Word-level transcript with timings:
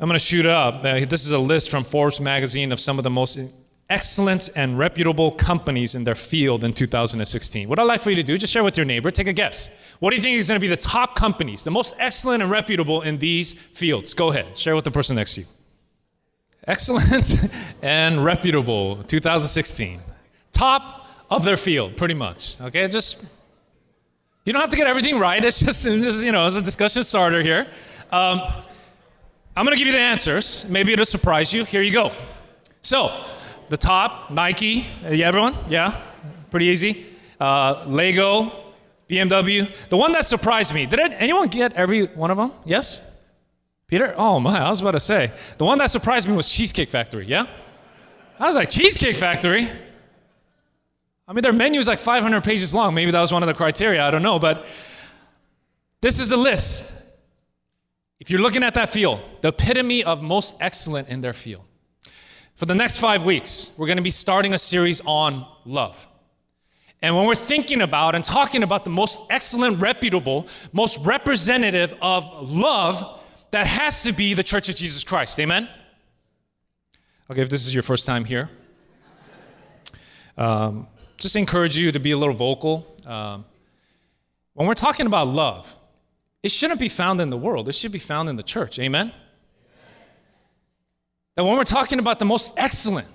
I'm 0.00 0.08
going 0.08 0.18
to 0.18 0.24
shoot 0.24 0.46
up. 0.46 0.76
Uh, 0.76 1.04
this 1.04 1.26
is 1.26 1.32
a 1.32 1.38
list 1.38 1.70
from 1.70 1.84
Forbes 1.84 2.22
magazine 2.22 2.72
of 2.72 2.80
some 2.80 2.96
of 2.96 3.04
the 3.04 3.10
most 3.10 3.38
excellent 3.90 4.48
and 4.56 4.78
reputable 4.78 5.30
companies 5.30 5.94
in 5.94 6.04
their 6.04 6.14
field 6.14 6.64
in 6.64 6.72
2016. 6.72 7.68
What 7.68 7.78
I'd 7.78 7.82
like 7.82 8.00
for 8.00 8.08
you 8.08 8.16
to 8.16 8.22
do, 8.22 8.38
just 8.38 8.50
share 8.50 8.64
with 8.64 8.78
your 8.78 8.86
neighbor, 8.86 9.10
take 9.10 9.26
a 9.26 9.32
guess. 9.34 9.94
What 10.00 10.08
do 10.10 10.16
you 10.16 10.22
think 10.22 10.38
is 10.38 10.48
going 10.48 10.58
to 10.58 10.64
be 10.64 10.68
the 10.68 10.76
top 10.80 11.16
companies, 11.16 11.64
the 11.64 11.70
most 11.70 11.96
excellent 11.98 12.42
and 12.42 12.50
reputable 12.50 13.02
in 13.02 13.18
these 13.18 13.52
fields? 13.52 14.14
Go 14.14 14.30
ahead, 14.30 14.56
share 14.56 14.74
with 14.74 14.86
the 14.86 14.90
person 14.90 15.16
next 15.16 15.34
to 15.34 15.42
you. 15.42 15.46
Excellent 16.66 17.52
and 17.82 18.24
reputable 18.24 18.96
2016. 19.02 20.00
Top 20.52 21.08
of 21.28 21.44
their 21.44 21.58
field, 21.58 21.98
pretty 21.98 22.14
much. 22.14 22.58
Okay, 22.62 22.88
just 22.88 23.30
you 24.46 24.54
don't 24.54 24.62
have 24.62 24.70
to 24.70 24.78
get 24.78 24.86
everything 24.86 25.18
right. 25.18 25.44
It's 25.44 25.60
just, 25.60 25.84
just 25.84 26.24
you 26.24 26.32
know, 26.32 26.46
it's 26.46 26.56
a 26.56 26.62
discussion 26.62 27.02
starter 27.02 27.42
here. 27.42 27.66
Um, 28.10 28.40
I'm 29.56 29.64
going 29.64 29.76
to 29.76 29.78
give 29.78 29.86
you 29.86 29.92
the 29.92 29.98
answers. 29.98 30.68
Maybe 30.70 30.92
it'll 30.92 31.04
surprise 31.04 31.52
you. 31.52 31.64
Here 31.64 31.82
you 31.82 31.92
go. 31.92 32.12
So, 32.82 33.10
the 33.68 33.76
top, 33.76 34.30
Nike. 34.30 34.86
Yeah, 35.08 35.28
everyone? 35.28 35.54
Yeah? 35.68 36.00
Pretty 36.50 36.66
easy. 36.66 37.04
Uh, 37.38 37.84
Lego, 37.86 38.52
BMW. 39.08 39.88
The 39.88 39.96
one 39.96 40.12
that 40.12 40.24
surprised 40.24 40.74
me. 40.74 40.86
Did 40.86 41.00
anyone 41.00 41.48
get 41.48 41.72
every 41.74 42.06
one 42.06 42.30
of 42.30 42.36
them? 42.36 42.52
Yes? 42.64 43.18
Peter? 43.86 44.14
Oh 44.16 44.38
my, 44.38 44.60
I 44.60 44.68
was 44.68 44.80
about 44.80 44.92
to 44.92 45.00
say. 45.00 45.32
The 45.58 45.64
one 45.64 45.78
that 45.78 45.90
surprised 45.90 46.28
me 46.28 46.36
was 46.36 46.48
Cheesecake 46.50 46.88
Factory. 46.88 47.26
Yeah? 47.26 47.46
I 48.38 48.46
was 48.46 48.54
like, 48.54 48.70
Cheesecake 48.70 49.16
Factory? 49.16 49.68
I 51.26 51.32
mean, 51.32 51.42
their 51.42 51.52
menu 51.52 51.80
is 51.80 51.88
like 51.88 51.98
500 51.98 52.42
pages 52.42 52.72
long. 52.72 52.94
Maybe 52.94 53.10
that 53.10 53.20
was 53.20 53.32
one 53.32 53.42
of 53.42 53.48
the 53.48 53.54
criteria. 53.54 54.02
I 54.02 54.10
don't 54.10 54.22
know. 54.22 54.38
But 54.38 54.64
this 56.00 56.18
is 56.18 56.28
the 56.28 56.36
list. 56.36 56.99
If 58.20 58.28
you're 58.28 58.40
looking 58.40 58.62
at 58.62 58.74
that 58.74 58.90
field, 58.90 59.18
the 59.40 59.48
epitome 59.48 60.04
of 60.04 60.22
most 60.22 60.60
excellent 60.60 61.08
in 61.08 61.22
their 61.22 61.32
field. 61.32 61.64
For 62.54 62.66
the 62.66 62.74
next 62.74 63.00
five 63.00 63.24
weeks, 63.24 63.74
we're 63.78 63.86
going 63.86 63.96
to 63.96 64.02
be 64.02 64.10
starting 64.10 64.52
a 64.52 64.58
series 64.58 65.00
on 65.06 65.46
love. 65.64 66.06
And 67.00 67.16
when 67.16 67.26
we're 67.26 67.34
thinking 67.34 67.80
about 67.80 68.14
and 68.14 68.22
talking 68.22 68.62
about 68.62 68.84
the 68.84 68.90
most 68.90 69.22
excellent, 69.32 69.80
reputable, 69.80 70.46
most 70.74 71.06
representative 71.06 71.94
of 72.02 72.50
love, 72.50 73.22
that 73.52 73.66
has 73.66 74.02
to 74.02 74.12
be 74.12 74.34
the 74.34 74.42
Church 74.42 74.68
of 74.68 74.76
Jesus 74.76 75.02
Christ. 75.02 75.40
Amen? 75.40 75.66
Okay, 77.30 77.40
if 77.40 77.48
this 77.48 77.66
is 77.66 77.72
your 77.72 77.82
first 77.82 78.06
time 78.06 78.26
here, 78.26 78.50
um, 80.36 80.86
just 81.16 81.36
encourage 81.36 81.76
you 81.78 81.90
to 81.90 81.98
be 81.98 82.10
a 82.10 82.18
little 82.18 82.34
vocal. 82.34 82.94
Um, 83.06 83.46
when 84.52 84.68
we're 84.68 84.74
talking 84.74 85.06
about 85.06 85.28
love, 85.28 85.74
it 86.42 86.50
shouldn't 86.50 86.80
be 86.80 86.88
found 86.88 87.20
in 87.20 87.30
the 87.30 87.36
world, 87.36 87.68
it 87.68 87.74
should 87.74 87.92
be 87.92 87.98
found 87.98 88.28
in 88.28 88.36
the 88.36 88.42
church. 88.42 88.78
Amen? 88.78 89.12
That 91.36 91.44
when 91.44 91.56
we're 91.56 91.64
talking 91.64 91.98
about 91.98 92.18
the 92.18 92.24
most 92.24 92.54
excellent, 92.56 93.08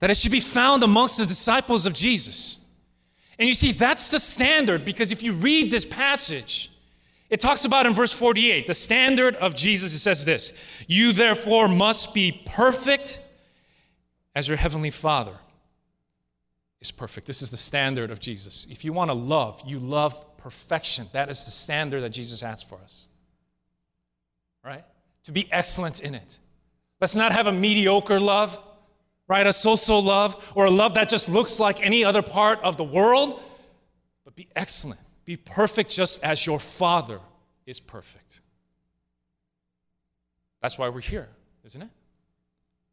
that 0.00 0.10
it 0.10 0.16
should 0.16 0.32
be 0.32 0.40
found 0.40 0.82
amongst 0.82 1.18
the 1.18 1.24
disciples 1.24 1.86
of 1.86 1.94
Jesus. 1.94 2.70
And 3.38 3.48
you 3.48 3.54
see, 3.54 3.72
that's 3.72 4.08
the 4.08 4.18
standard 4.18 4.84
because 4.84 5.12
if 5.12 5.22
you 5.22 5.32
read 5.32 5.70
this 5.70 5.84
passage, 5.84 6.70
it 7.28 7.40
talks 7.40 7.64
about 7.64 7.86
in 7.86 7.92
verse 7.92 8.12
48, 8.12 8.66
the 8.66 8.74
standard 8.74 9.34
of 9.36 9.56
Jesus, 9.56 9.92
it 9.94 9.98
says 9.98 10.24
this 10.24 10.84
You 10.88 11.12
therefore 11.12 11.68
must 11.68 12.14
be 12.14 12.42
perfect 12.46 13.18
as 14.34 14.48
your 14.48 14.56
heavenly 14.56 14.90
Father 14.90 15.36
is 16.80 16.92
perfect. 16.92 17.26
This 17.26 17.42
is 17.42 17.50
the 17.50 17.56
standard 17.56 18.10
of 18.10 18.20
Jesus. 18.20 18.66
If 18.70 18.84
you 18.84 18.92
want 18.92 19.10
to 19.10 19.16
love, 19.16 19.62
you 19.66 19.78
love 19.78 20.35
perfection. 20.46 21.04
That 21.12 21.28
is 21.28 21.44
the 21.44 21.50
standard 21.50 22.02
that 22.02 22.10
Jesus 22.10 22.40
has 22.40 22.62
for 22.62 22.76
us. 22.76 23.08
Right? 24.64 24.84
To 25.24 25.32
be 25.32 25.48
excellent 25.50 26.04
in 26.04 26.14
it. 26.14 26.38
Let's 27.00 27.16
not 27.16 27.32
have 27.32 27.48
a 27.48 27.52
mediocre 27.52 28.20
love, 28.20 28.56
right? 29.26 29.44
A 29.44 29.52
so 29.52 29.74
so 29.74 29.98
love, 29.98 30.52
or 30.54 30.66
a 30.66 30.70
love 30.70 30.94
that 30.94 31.08
just 31.08 31.28
looks 31.28 31.58
like 31.58 31.84
any 31.84 32.04
other 32.04 32.22
part 32.22 32.62
of 32.62 32.76
the 32.76 32.84
world, 32.84 33.42
but 34.24 34.36
be 34.36 34.46
excellent. 34.54 35.00
Be 35.24 35.36
perfect 35.36 35.90
just 35.90 36.22
as 36.22 36.46
your 36.46 36.60
Father 36.60 37.18
is 37.66 37.80
perfect. 37.80 38.40
That's 40.62 40.78
why 40.78 40.90
we're 40.90 41.00
here, 41.00 41.26
isn't 41.64 41.82
it? 41.82 41.90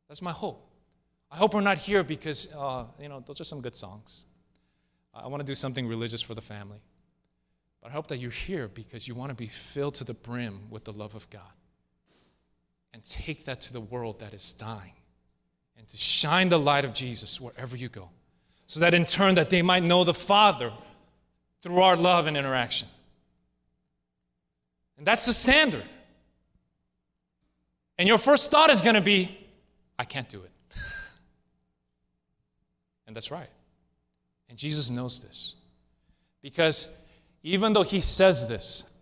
That's 0.08 0.24
my 0.24 0.31
hope. 0.31 0.72
I 1.31 1.38
hope 1.38 1.53
we're 1.53 1.62
not 1.62 1.78
here 1.78 2.03
because, 2.03 2.52
uh, 2.56 2.86
you 3.00 3.09
know, 3.09 3.19
those 3.24 3.40
are 3.40 3.44
some 3.44 3.62
good 3.62 3.75
songs. 3.75 4.25
I 5.13 5.28
want 5.28 5.42
to 5.42 5.46
do 5.46 5.53
something 5.53 5.88
religious 5.88 6.24
for 6.24 6.34
the 6.34 6.42
family. 6.42 6.80
But 7.83 7.89
I 7.89 7.91
hope 7.95 8.07
that 8.07 8.17
you're 8.17 8.31
here 8.31 8.69
because 8.69 9.09
you 9.09 9.13
want 9.13 9.29
to 9.29 9.35
be 9.35 9.47
filled 9.47 9.95
to 9.95 10.05
the 10.05 10.13
brim 10.13 10.61
with 10.69 10.85
the 10.85 10.94
love 10.94 11.16
of 11.16 11.29
God 11.29 11.41
and 12.94 13.03
take 13.03 13.44
that 13.44 13.59
to 13.61 13.73
the 13.73 13.81
world 13.81 14.21
that 14.21 14.33
is 14.33 14.53
dying 14.53 14.94
and 15.77 15.85
to 15.89 15.97
shine 15.97 16.47
the 16.47 16.57
light 16.57 16.85
of 16.85 16.94
Jesus 16.94 17.41
wherever 17.41 17.75
you 17.75 17.89
go 17.89 18.09
so 18.67 18.79
that 18.79 18.94
in 18.94 19.03
turn 19.03 19.35
that 19.35 19.49
they 19.49 19.61
might 19.61 19.83
know 19.83 20.05
the 20.05 20.13
Father 20.13 20.71
through 21.61 21.81
our 21.81 21.97
love 21.97 22.25
and 22.25 22.38
interaction. 22.38 22.88
And 24.97 25.05
that's 25.05 25.25
the 25.25 25.33
standard. 25.33 25.83
And 27.97 28.07
your 28.07 28.17
first 28.17 28.50
thought 28.50 28.69
is 28.69 28.81
going 28.81 28.95
to 28.95 29.01
be, 29.01 29.38
I 30.00 30.05
can't 30.05 30.29
do 30.29 30.41
it. 30.41 30.51
and 33.07 33.15
that's 33.15 33.29
right. 33.29 33.50
And 34.47 34.57
Jesus 34.57 34.89
knows 34.89 35.21
this. 35.21 35.55
Because 36.41 37.03
even 37.44 37.74
though 37.74 37.84
he 37.84 38.00
says 38.00 38.48
this, 38.48 38.98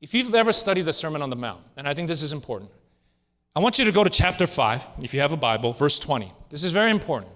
if 0.00 0.14
you've 0.14 0.34
ever 0.34 0.52
studied 0.52 0.82
the 0.82 0.92
Sermon 0.92 1.22
on 1.22 1.30
the 1.30 1.36
Mount, 1.36 1.60
and 1.76 1.88
I 1.88 1.94
think 1.94 2.08
this 2.08 2.22
is 2.22 2.32
important, 2.32 2.70
I 3.56 3.60
want 3.60 3.78
you 3.78 3.84
to 3.84 3.92
go 3.92 4.04
to 4.04 4.10
chapter 4.10 4.46
5, 4.46 4.86
if 5.02 5.14
you 5.14 5.20
have 5.20 5.32
a 5.32 5.36
Bible, 5.36 5.72
verse 5.72 5.98
20. 5.98 6.30
This 6.50 6.64
is 6.64 6.72
very 6.72 6.90
important. 6.90 7.32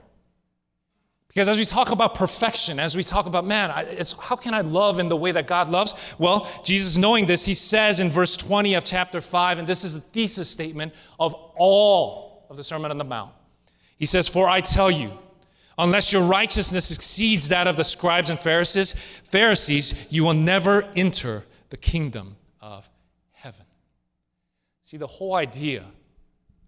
Because 1.29 1.49
as 1.49 1.59
we 1.59 1.65
talk 1.65 1.91
about 1.91 2.15
perfection, 2.15 2.81
as 2.81 2.97
we 2.97 3.03
talk 3.03 3.27
about, 3.27 3.47
man, 3.47 3.73
it's, 3.91 4.19
how 4.19 4.35
can 4.35 4.55
I 4.55 4.63
love 4.63 4.99
in 4.99 5.09
the 5.09 5.17
way 5.17 5.31
that 5.31 5.47
God 5.47 5.69
loves? 5.69 6.15
Well, 6.19 6.51
Jesus, 6.65 6.97
knowing 6.97 7.27
this, 7.27 7.45
he 7.45 7.55
says 7.55 8.01
in 8.01 8.09
verse 8.09 8.37
20 8.37 8.75
of 8.75 8.85
chapter 8.85 9.21
5, 9.21 9.59
and 9.59 9.69
this 9.69 9.85
is 9.85 9.95
a 9.95 10.01
thesis 10.01 10.49
statement 10.49 10.95
of 11.21 11.35
all 11.57 12.47
of 12.51 12.57
the 12.57 12.65
Sermon 12.65 12.91
on 12.91 12.99
the 12.99 13.05
Mount. 13.05 13.33
He 13.97 14.07
says, 14.07 14.27
For 14.27 14.49
I 14.49 14.61
tell 14.61 14.91
you, 14.91 15.11
Unless 15.79 16.13
your 16.13 16.23
righteousness 16.23 16.95
exceeds 16.95 17.49
that 17.51 17.69
of 17.69 17.77
the 17.77 17.85
scribes 17.85 18.31
and 18.31 18.39
Pharisees, 18.39 18.93
Pharisees, 18.93 20.13
you 20.13 20.25
will 20.25 20.35
never 20.35 20.83
enter 20.97 21.45
the 21.71 21.77
kingdom 21.77 22.37
of 22.61 22.89
heaven. 23.31 23.65
See, 24.83 24.97
the 24.97 25.07
whole 25.07 25.37
idea 25.37 25.85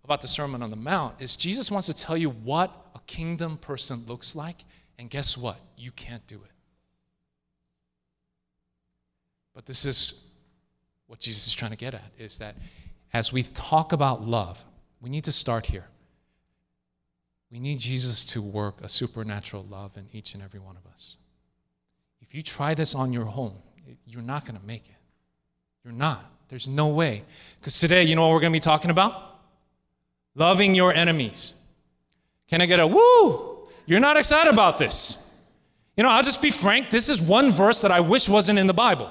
about 0.05 0.21
the 0.21 0.29
Sermon 0.29 0.63
on 0.63 0.71
the 0.71 0.77
Mount 0.77 1.21
is 1.21 1.35
Jesus 1.35 1.71
wants 1.71 1.89
to 1.89 1.95
tell 1.95 2.17
you 2.17 2.31
what 2.31 2.71
a 2.95 3.01
kingdom 3.07 3.57
person 3.57 4.05
looks 4.07 4.37
like, 4.37 4.57
and 4.99 5.11
guess 5.11 5.37
what? 5.37 5.59
You 5.77 5.91
can't 5.91 6.25
do 6.29 6.37
it. 6.37 6.51
But 9.55 9.67
this 9.67 9.85
is 9.85 10.33
what 11.09 11.19
Jesus 11.19 11.49
is 11.49 11.55
trying 11.55 11.73
to 11.73 11.77
get 11.77 11.95
at 11.95 12.13
is 12.17 12.39
that 12.39 12.55
as 13.13 13.33
we 13.33 13.43
talk 13.43 13.93
about 13.93 14.23
love, 14.23 14.65
we 15.01 15.11
need 15.11 15.25
to 15.25 15.33
start 15.33 15.67
here. 15.67 15.87
We 17.51 17.59
need 17.59 17.79
Jesus 17.79 18.25
to 18.27 18.43
work 18.43 18.81
a 18.81 18.89
supernatural 18.89 19.67
love 19.69 19.97
in 19.97 20.07
each 20.13 20.35
and 20.35 20.43
every 20.43 20.61
one 20.61 20.77
of 20.77 20.87
us. 20.93 21.17
If 22.21 22.35
you 22.35 22.43
try 22.43 22.75
this 22.75 22.95
on 22.95 23.13
your 23.13 23.25
home, 23.25 23.55
you're 24.07 24.23
not 24.23 24.47
going 24.47 24.59
to 24.59 24.65
make 24.65 24.87
it. 24.87 24.97
You're 25.85 25.93
not. 25.93 26.25
There's 26.49 26.69
no 26.69 26.89
way. 26.89 27.25
Because 27.59 27.79
today, 27.81 28.05
you 28.05 28.15
know 28.15 28.23
what 28.23 28.35
we're 28.35 28.41
going 28.41 28.53
to 28.53 28.57
be 28.57 28.61
talking 28.61 28.91
about? 28.91 29.41
Loving 30.35 30.75
your 30.75 30.93
enemies. 30.93 31.55
Can 32.49 32.61
I 32.61 32.67
get 32.67 32.79
a 32.79 32.87
woo? 32.87 33.67
You're 33.87 34.01
not 34.01 34.17
excited 34.17 34.53
about 34.53 34.79
this. 34.79 35.45
You 35.97 36.05
know, 36.05 36.11
I'll 36.11 36.23
just 36.23 36.43
be 36.43 36.51
frank. 36.51 36.91
This 36.91 37.09
is 37.09 37.21
one 37.21 37.51
verse 37.51 37.83
that 37.83 37.91
I 37.91 38.01
wish 38.01 38.29
wasn't 38.29 38.59
in 38.59 38.67
the 38.67 38.75
Bible. 38.75 39.11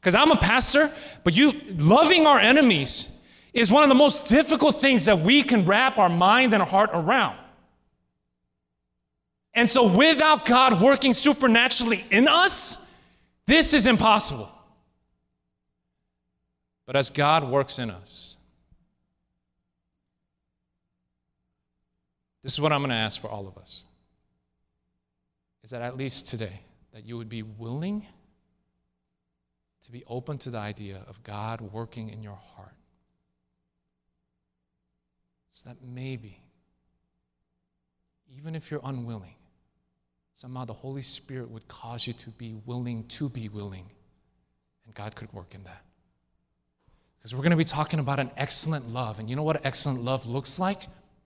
Because 0.00 0.14
I'm 0.14 0.30
a 0.30 0.36
pastor, 0.36 0.90
but 1.24 1.36
you 1.36 1.52
loving 1.76 2.26
our 2.26 2.38
enemies 2.38 3.26
is 3.52 3.70
one 3.70 3.82
of 3.82 3.88
the 3.88 3.94
most 3.94 4.28
difficult 4.28 4.80
things 4.80 5.04
that 5.06 5.18
we 5.18 5.42
can 5.42 5.64
wrap 5.64 5.98
our 5.98 6.08
mind 6.08 6.52
and 6.54 6.62
our 6.62 6.68
heart 6.68 6.90
around. 6.92 7.36
And 9.58 9.68
so, 9.68 9.92
without 9.92 10.44
God 10.44 10.80
working 10.80 11.12
supernaturally 11.12 12.04
in 12.12 12.28
us, 12.28 12.96
this 13.44 13.74
is 13.74 13.88
impossible. 13.88 14.48
But 16.86 16.94
as 16.94 17.10
God 17.10 17.42
works 17.42 17.80
in 17.80 17.90
us, 17.90 18.36
this 22.44 22.52
is 22.52 22.60
what 22.60 22.70
I'm 22.72 22.82
going 22.82 22.90
to 22.90 22.94
ask 22.94 23.20
for 23.20 23.26
all 23.26 23.48
of 23.48 23.58
us 23.58 23.82
is 25.64 25.70
that 25.70 25.82
at 25.82 25.96
least 25.96 26.28
today, 26.28 26.60
that 26.94 27.04
you 27.04 27.18
would 27.18 27.28
be 27.28 27.42
willing 27.42 28.06
to 29.86 29.90
be 29.90 30.04
open 30.06 30.38
to 30.38 30.50
the 30.50 30.58
idea 30.58 31.02
of 31.08 31.20
God 31.24 31.60
working 31.60 32.10
in 32.10 32.22
your 32.22 32.36
heart. 32.36 32.76
So 35.50 35.70
that 35.70 35.78
maybe, 35.82 36.40
even 38.36 38.54
if 38.54 38.70
you're 38.70 38.80
unwilling, 38.84 39.34
somehow 40.38 40.64
the 40.64 40.72
Holy 40.72 41.02
Spirit 41.02 41.50
would 41.50 41.66
cause 41.66 42.06
you 42.06 42.12
to 42.12 42.30
be 42.30 42.54
willing 42.64 43.02
to 43.08 43.28
be 43.28 43.48
willing, 43.48 43.84
and 44.86 44.94
God 44.94 45.16
could 45.16 45.32
work 45.32 45.52
in 45.52 45.64
that. 45.64 45.82
Because 47.18 47.34
we're 47.34 47.40
going 47.40 47.50
to 47.50 47.56
be 47.56 47.64
talking 47.64 47.98
about 47.98 48.20
an 48.20 48.30
excellent 48.36 48.86
love. 48.86 49.18
And 49.18 49.28
you 49.28 49.34
know 49.34 49.42
what 49.42 49.66
excellent 49.66 50.00
love 50.00 50.28
looks 50.28 50.60
like? 50.60 50.82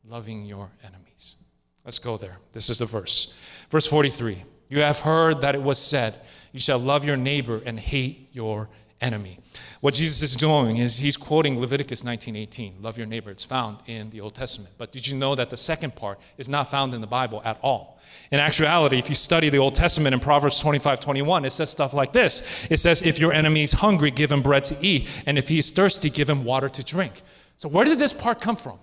Loving 0.08 0.46
your 0.46 0.70
enemies. 0.82 1.36
Let's 1.84 1.98
go 1.98 2.16
there. 2.16 2.38
This 2.54 2.70
is 2.70 2.78
the 2.78 2.86
verse. 2.86 3.66
Verse 3.68 3.86
43 3.86 4.38
You 4.70 4.78
have 4.78 5.00
heard 5.00 5.42
that 5.42 5.54
it 5.54 5.62
was 5.62 5.78
said, 5.78 6.14
You 6.52 6.60
shall 6.60 6.78
love 6.78 7.04
your 7.04 7.18
neighbor 7.18 7.60
and 7.66 7.78
hate 7.78 8.30
your 8.32 8.70
enemy. 9.02 9.38
What 9.80 9.94
Jesus 9.94 10.22
is 10.22 10.36
doing 10.36 10.76
is 10.76 11.00
he's 11.00 11.16
quoting 11.16 11.60
Leviticus 11.60 12.02
19:18, 12.02 12.80
love 12.80 12.96
your 12.96 13.06
neighbor. 13.06 13.30
It's 13.30 13.44
found 13.44 13.78
in 13.86 14.10
the 14.10 14.20
Old 14.20 14.34
Testament. 14.34 14.74
But 14.78 14.92
did 14.92 15.08
you 15.08 15.16
know 15.16 15.34
that 15.34 15.50
the 15.50 15.56
second 15.56 15.96
part 15.96 16.20
is 16.38 16.48
not 16.48 16.70
found 16.70 16.94
in 16.94 17.00
the 17.00 17.06
Bible 17.06 17.42
at 17.44 17.58
all? 17.62 17.98
In 18.30 18.38
actuality, 18.38 18.98
if 18.98 19.08
you 19.08 19.14
study 19.14 19.48
the 19.48 19.58
Old 19.58 19.74
Testament 19.74 20.14
in 20.14 20.20
Proverbs 20.20 20.60
25:21, 20.60 21.44
it 21.44 21.50
says 21.50 21.68
stuff 21.68 21.92
like 21.92 22.12
this. 22.12 22.66
It 22.70 22.78
says, 22.78 23.02
"If 23.02 23.18
your 23.18 23.32
enemy 23.32 23.62
is 23.62 23.72
hungry, 23.72 24.10
give 24.10 24.30
him 24.30 24.40
bread 24.40 24.64
to 24.66 24.76
eat, 24.80 25.08
and 25.26 25.36
if 25.36 25.48
he 25.48 25.58
is 25.58 25.70
thirsty, 25.70 26.08
give 26.08 26.30
him 26.30 26.44
water 26.44 26.68
to 26.68 26.82
drink." 26.82 27.22
So 27.56 27.68
where 27.68 27.84
did 27.84 27.98
this 27.98 28.14
part 28.14 28.40
come 28.40 28.56
from? 28.56 28.78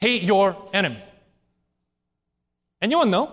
Hate 0.00 0.22
your 0.22 0.56
enemy. 0.72 1.02
Anyone 2.80 3.10
know? 3.10 3.26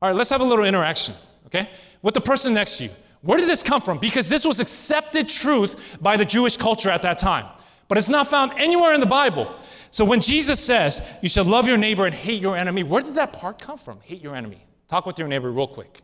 All 0.00 0.10
right, 0.10 0.14
let's 0.14 0.30
have 0.30 0.40
a 0.40 0.44
little 0.44 0.64
interaction, 0.64 1.14
okay? 1.46 1.68
With 2.02 2.14
the 2.14 2.20
person 2.20 2.54
next 2.54 2.78
to 2.78 2.84
you. 2.84 2.90
Where 3.22 3.38
did 3.38 3.48
this 3.48 3.62
come 3.62 3.80
from? 3.80 3.98
Because 3.98 4.28
this 4.28 4.44
was 4.44 4.60
accepted 4.60 5.28
truth 5.28 5.98
by 6.00 6.16
the 6.16 6.24
Jewish 6.24 6.56
culture 6.56 6.90
at 6.90 7.02
that 7.02 7.18
time. 7.18 7.46
But 7.88 7.98
it's 7.98 8.08
not 8.08 8.26
found 8.26 8.52
anywhere 8.56 8.94
in 8.94 9.00
the 9.00 9.06
Bible. 9.06 9.54
So 9.90 10.04
when 10.04 10.20
Jesus 10.20 10.58
says, 10.60 11.18
you 11.22 11.28
should 11.28 11.46
love 11.46 11.66
your 11.66 11.78
neighbor 11.78 12.04
and 12.04 12.14
hate 12.14 12.42
your 12.42 12.56
enemy, 12.56 12.82
where 12.82 13.02
did 13.02 13.14
that 13.14 13.32
part 13.32 13.58
come 13.58 13.78
from? 13.78 14.00
Hate 14.00 14.22
your 14.22 14.34
enemy. 14.34 14.64
Talk 14.88 15.06
with 15.06 15.18
your 15.18 15.28
neighbor 15.28 15.50
real 15.50 15.66
quick. 15.66 16.02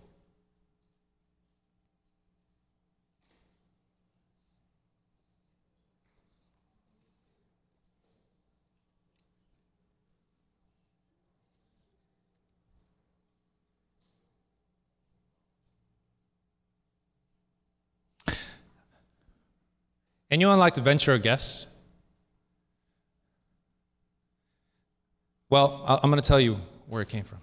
Anyone 20.32 20.58
like 20.58 20.73
to 20.75 20.81
venture 20.81 21.12
a 21.12 21.19
guess? 21.19 21.79
Well, 25.50 25.84
I'm 25.87 26.11
going 26.11 26.23
to 26.23 26.26
tell 26.26 26.40
you 26.40 26.56
where 26.88 27.02
it 27.02 27.11
came 27.11 27.25
from. 27.25 27.37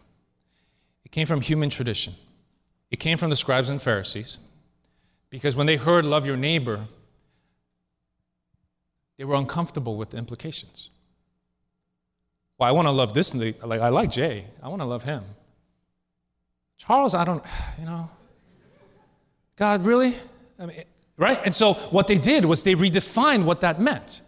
It 1.06 1.12
came 1.12 1.28
from 1.28 1.40
human 1.40 1.70
tradition. 1.70 2.14
It 2.90 2.98
came 2.98 3.20
from 3.20 3.30
the 3.30 3.36
scribes 3.36 3.70
and 3.70 3.80
Pharisees 3.80 4.40
because 5.30 5.56
when 5.56 5.68
they 5.68 5.76
heard 5.76 6.04
love 6.04 6.26
your 6.26 6.36
neighbor, 6.36 6.80
they 9.20 9.24
were 9.24 9.36
uncomfortable 9.36 9.96
with 9.96 10.10
the 10.10 10.18
implications. 10.18 10.90
Well, 12.58 12.68
I 12.68 12.72
want 12.72 12.88
to 12.88 12.92
love 12.92 13.14
this, 13.14 13.36
like 13.36 13.82
I 13.82 13.90
like 13.90 14.10
Jay. 14.10 14.46
I 14.64 14.68
want 14.68 14.82
to 14.82 14.88
love 14.88 15.04
him. 15.04 15.24
Charles, 16.80 17.14
I 17.14 17.24
don't, 17.24 17.44
you 17.80 17.86
know. 17.86 18.10
God, 19.58 19.86
really? 19.86 20.16
I 20.58 20.66
mean, 20.66 20.84
Right? 21.20 21.38
And 21.44 21.54
so 21.54 21.74
what 21.74 22.08
they 22.08 22.18
did 22.18 22.46
was 22.46 22.64
they 22.64 22.76
redefined 22.76 23.44
what 23.44 23.60
that 23.62 23.80
meant. 23.80 24.22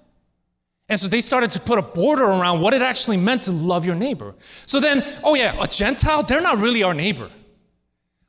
And 0.90 1.00
so 1.00 1.08
they 1.08 1.22
started 1.22 1.50
to 1.52 1.60
put 1.62 1.80
a 1.80 1.82
border 1.82 2.26
around 2.26 2.60
what 2.60 2.74
it 2.74 2.82
actually 2.82 3.16
meant 3.16 3.44
to 3.44 3.54
love 3.54 3.86
your 3.86 3.96
neighbor. 3.96 4.36
So 4.66 4.82
then, 4.82 5.02
oh 5.24 5.34
yeah, 5.34 5.56
a 5.64 5.68
Gentile, 5.68 6.24
they're 6.24 6.42
not 6.42 6.58
really 6.58 6.84
our 6.84 6.94
neighbor. 6.94 7.30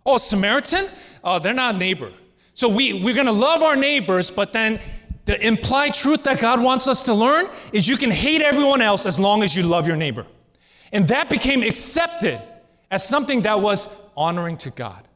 Oh, 0.06 0.16
Samaritan, 0.16 0.86
oh, 1.24 1.40
they're 1.40 1.52
not 1.52 1.74
a 1.74 1.78
neighbor. 1.78 2.12
So 2.54 2.68
we, 2.68 3.02
we're 3.02 3.16
gonna 3.16 3.32
love 3.32 3.62
our 3.62 3.74
neighbors, 3.74 4.30
but 4.30 4.52
then 4.52 4.78
the 5.24 5.44
implied 5.44 5.94
truth 5.94 6.22
that 6.22 6.38
God 6.38 6.62
wants 6.62 6.86
us 6.86 7.02
to 7.04 7.14
learn 7.14 7.48
is 7.72 7.88
you 7.88 7.96
can 7.96 8.12
hate 8.12 8.42
everyone 8.42 8.80
else 8.80 9.06
as 9.06 9.18
long 9.18 9.42
as 9.42 9.56
you 9.56 9.64
love 9.64 9.88
your 9.88 9.96
neighbor. 9.96 10.24
And 10.92 11.08
that 11.08 11.28
became 11.28 11.64
accepted 11.64 12.40
as 12.92 13.04
something 13.04 13.42
that 13.42 13.60
was 13.60 13.88
honoring 14.16 14.56
to 14.58 14.70
God. 14.70 15.08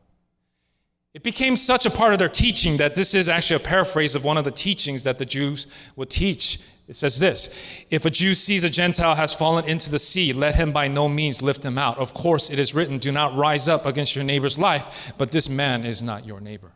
It 1.16 1.22
became 1.22 1.56
such 1.56 1.86
a 1.86 1.90
part 1.90 2.12
of 2.12 2.18
their 2.18 2.28
teaching 2.28 2.76
that 2.76 2.94
this 2.94 3.14
is 3.14 3.30
actually 3.30 3.56
a 3.56 3.66
paraphrase 3.66 4.14
of 4.14 4.22
one 4.22 4.36
of 4.36 4.44
the 4.44 4.50
teachings 4.50 5.02
that 5.04 5.16
the 5.16 5.24
Jews 5.24 5.90
would 5.96 6.10
teach. 6.10 6.60
It 6.88 6.94
says 6.94 7.18
this 7.18 7.86
If 7.90 8.04
a 8.04 8.10
Jew 8.10 8.34
sees 8.34 8.64
a 8.64 8.68
Gentile 8.68 9.14
has 9.14 9.32
fallen 9.32 9.64
into 9.64 9.90
the 9.90 9.98
sea, 9.98 10.34
let 10.34 10.56
him 10.56 10.72
by 10.72 10.88
no 10.88 11.08
means 11.08 11.40
lift 11.40 11.64
him 11.64 11.78
out. 11.78 11.96
Of 11.96 12.12
course, 12.12 12.50
it 12.50 12.58
is 12.58 12.74
written, 12.74 12.98
Do 12.98 13.12
not 13.12 13.34
rise 13.34 13.66
up 13.66 13.86
against 13.86 14.14
your 14.14 14.26
neighbor's 14.26 14.58
life, 14.58 15.14
but 15.16 15.32
this 15.32 15.48
man 15.48 15.86
is 15.86 16.02
not 16.02 16.26
your 16.26 16.38
neighbor. 16.38 16.70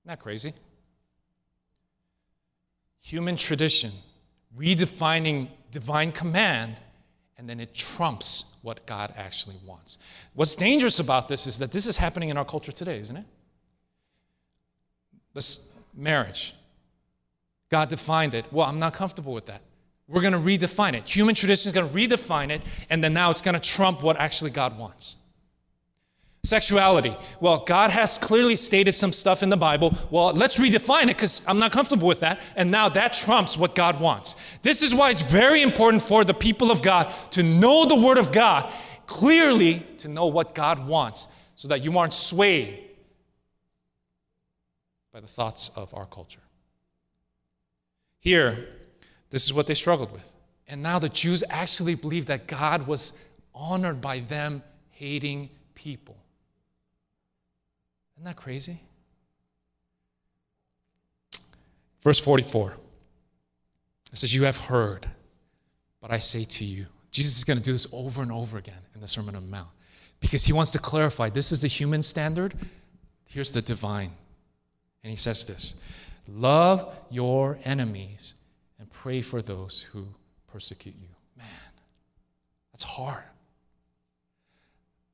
Isn't 0.00 0.06
that 0.06 0.20
crazy? 0.20 0.54
Human 3.02 3.36
tradition 3.36 3.90
redefining 4.58 5.48
divine 5.70 6.10
command, 6.10 6.80
and 7.40 7.48
then 7.48 7.58
it 7.58 7.72
trumps 7.72 8.58
what 8.60 8.84
God 8.84 9.14
actually 9.16 9.56
wants. 9.64 9.96
What's 10.34 10.54
dangerous 10.54 11.00
about 11.00 11.26
this 11.26 11.46
is 11.46 11.58
that 11.60 11.72
this 11.72 11.86
is 11.86 11.96
happening 11.96 12.28
in 12.28 12.36
our 12.36 12.44
culture 12.44 12.70
today, 12.70 12.98
isn't 12.98 13.16
it? 13.16 13.24
This 15.32 15.74
marriage. 15.96 16.54
God 17.70 17.88
defined 17.88 18.34
it. 18.34 18.44
Well, 18.52 18.66
I'm 18.66 18.76
not 18.76 18.92
comfortable 18.92 19.32
with 19.32 19.46
that. 19.46 19.62
We're 20.06 20.20
going 20.20 20.34
to 20.34 20.38
redefine 20.38 20.92
it. 20.92 21.08
Human 21.08 21.34
tradition 21.34 21.70
is 21.70 21.74
going 21.74 21.88
to 21.88 21.94
redefine 21.94 22.50
it, 22.50 22.60
and 22.90 23.02
then 23.02 23.14
now 23.14 23.30
it's 23.30 23.40
going 23.40 23.58
to 23.58 23.60
trump 23.60 24.02
what 24.02 24.18
actually 24.18 24.50
God 24.50 24.78
wants. 24.78 25.16
Sexuality. 26.42 27.14
Well, 27.38 27.64
God 27.66 27.90
has 27.90 28.16
clearly 28.16 28.56
stated 28.56 28.94
some 28.94 29.12
stuff 29.12 29.42
in 29.42 29.50
the 29.50 29.58
Bible. 29.58 29.92
Well, 30.10 30.32
let's 30.32 30.58
redefine 30.58 31.04
it 31.04 31.08
because 31.08 31.46
I'm 31.46 31.58
not 31.58 31.70
comfortable 31.70 32.08
with 32.08 32.20
that. 32.20 32.40
And 32.56 32.70
now 32.70 32.88
that 32.88 33.12
trumps 33.12 33.58
what 33.58 33.74
God 33.74 34.00
wants. 34.00 34.56
This 34.58 34.80
is 34.80 34.94
why 34.94 35.10
it's 35.10 35.20
very 35.20 35.60
important 35.60 36.02
for 36.02 36.24
the 36.24 36.32
people 36.32 36.70
of 36.70 36.82
God 36.82 37.12
to 37.32 37.42
know 37.42 37.84
the 37.84 38.00
Word 38.00 38.16
of 38.16 38.32
God 38.32 38.72
clearly, 39.06 39.80
to 39.98 40.08
know 40.08 40.26
what 40.26 40.54
God 40.54 40.86
wants, 40.86 41.34
so 41.56 41.68
that 41.68 41.82
you 41.82 41.98
aren't 41.98 42.14
swayed 42.14 42.84
by 45.12 45.20
the 45.20 45.26
thoughts 45.26 45.68
of 45.76 45.92
our 45.94 46.06
culture. 46.06 46.40
Here, 48.20 48.68
this 49.28 49.44
is 49.44 49.52
what 49.52 49.66
they 49.66 49.74
struggled 49.74 50.12
with. 50.12 50.32
And 50.68 50.82
now 50.82 50.98
the 50.98 51.08
Jews 51.08 51.42
actually 51.50 51.96
believed 51.96 52.28
that 52.28 52.46
God 52.46 52.86
was 52.86 53.28
honored 53.54 54.00
by 54.00 54.20
them 54.20 54.62
hating 54.90 55.50
people. 55.74 56.16
Isn't 58.20 58.26
that 58.26 58.36
crazy? 58.36 58.78
Verse 62.02 62.18
44. 62.18 62.76
It 64.12 64.18
says, 64.18 64.34
You 64.34 64.44
have 64.44 64.58
heard, 64.58 65.08
but 66.02 66.10
I 66.10 66.18
say 66.18 66.44
to 66.44 66.64
you. 66.66 66.84
Jesus 67.12 67.38
is 67.38 67.44
going 67.44 67.56
to 67.58 67.64
do 67.64 67.72
this 67.72 67.86
over 67.94 68.20
and 68.20 68.30
over 68.30 68.58
again 68.58 68.82
in 68.94 69.00
the 69.00 69.08
Sermon 69.08 69.34
on 69.34 69.46
the 69.46 69.50
Mount 69.50 69.70
because 70.20 70.44
he 70.44 70.52
wants 70.52 70.70
to 70.72 70.78
clarify 70.78 71.30
this 71.30 71.50
is 71.50 71.62
the 71.62 71.66
human 71.66 72.02
standard, 72.02 72.52
here's 73.26 73.52
the 73.52 73.62
divine. 73.62 74.10
And 75.02 75.10
he 75.10 75.16
says 75.16 75.46
this 75.46 75.82
Love 76.28 76.94
your 77.10 77.58
enemies 77.64 78.34
and 78.78 78.90
pray 78.90 79.22
for 79.22 79.40
those 79.40 79.80
who 79.80 80.06
persecute 80.46 80.94
you. 81.00 81.08
Man, 81.38 81.46
that's 82.70 82.84
hard. 82.84 83.24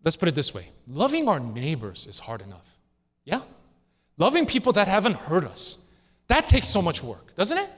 Let's 0.02 0.16
put 0.16 0.28
it 0.28 0.34
this 0.34 0.52
way 0.52 0.66
loving 0.88 1.28
our 1.28 1.38
neighbors 1.38 2.08
is 2.08 2.18
hard 2.18 2.42
enough. 2.42 2.75
Yeah? 3.26 3.42
Loving 4.16 4.46
people 4.46 4.72
that 4.72 4.88
haven't 4.88 5.16
hurt 5.16 5.44
us. 5.44 5.94
That 6.28 6.46
takes 6.46 6.68
so 6.68 6.80
much 6.80 7.02
work, 7.02 7.34
doesn't 7.34 7.58
it? 7.58 7.68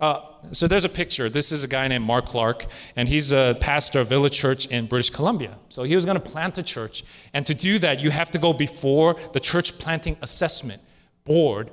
Uh, 0.00 0.20
so 0.50 0.66
there's 0.66 0.84
a 0.84 0.88
picture. 0.88 1.28
This 1.28 1.52
is 1.52 1.62
a 1.62 1.68
guy 1.68 1.86
named 1.86 2.04
Mark 2.04 2.26
Clark, 2.26 2.66
and 2.96 3.08
he's 3.08 3.30
a 3.30 3.56
pastor 3.60 4.00
of 4.00 4.08
Village 4.08 4.32
Church 4.36 4.66
in 4.66 4.86
British 4.86 5.10
Columbia. 5.10 5.56
So 5.68 5.84
he 5.84 5.94
was 5.94 6.04
going 6.04 6.20
to 6.20 6.28
plant 6.28 6.58
a 6.58 6.64
church, 6.64 7.04
and 7.32 7.46
to 7.46 7.54
do 7.54 7.78
that, 7.78 8.00
you 8.00 8.10
have 8.10 8.32
to 8.32 8.38
go 8.38 8.52
before 8.52 9.14
the 9.32 9.40
church 9.40 9.78
planting 9.78 10.16
assessment 10.20 10.82
board 11.22 11.70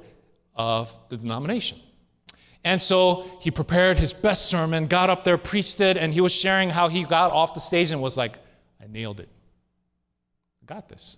of 0.56 0.96
the 1.10 1.18
denomination. 1.18 1.80
And 2.64 2.80
so 2.80 3.26
he 3.42 3.50
prepared 3.50 3.98
his 3.98 4.14
best 4.14 4.46
sermon, 4.46 4.86
got 4.86 5.10
up 5.10 5.24
there, 5.24 5.38
preached 5.38 5.82
it, 5.82 5.98
and 5.98 6.14
he 6.14 6.22
was 6.22 6.34
sharing 6.34 6.70
how 6.70 6.90
he 6.90 7.04
got 7.04 7.32
off 7.32 7.56
the 7.56 7.60
stage 7.60 7.92
and 7.92 8.02
was 8.02 8.18
like, 8.18 8.38
I 8.80 8.86
nailed 8.88 9.20
it. 9.20 9.30
I 10.62 10.66
got 10.74 10.88
this. 10.88 11.18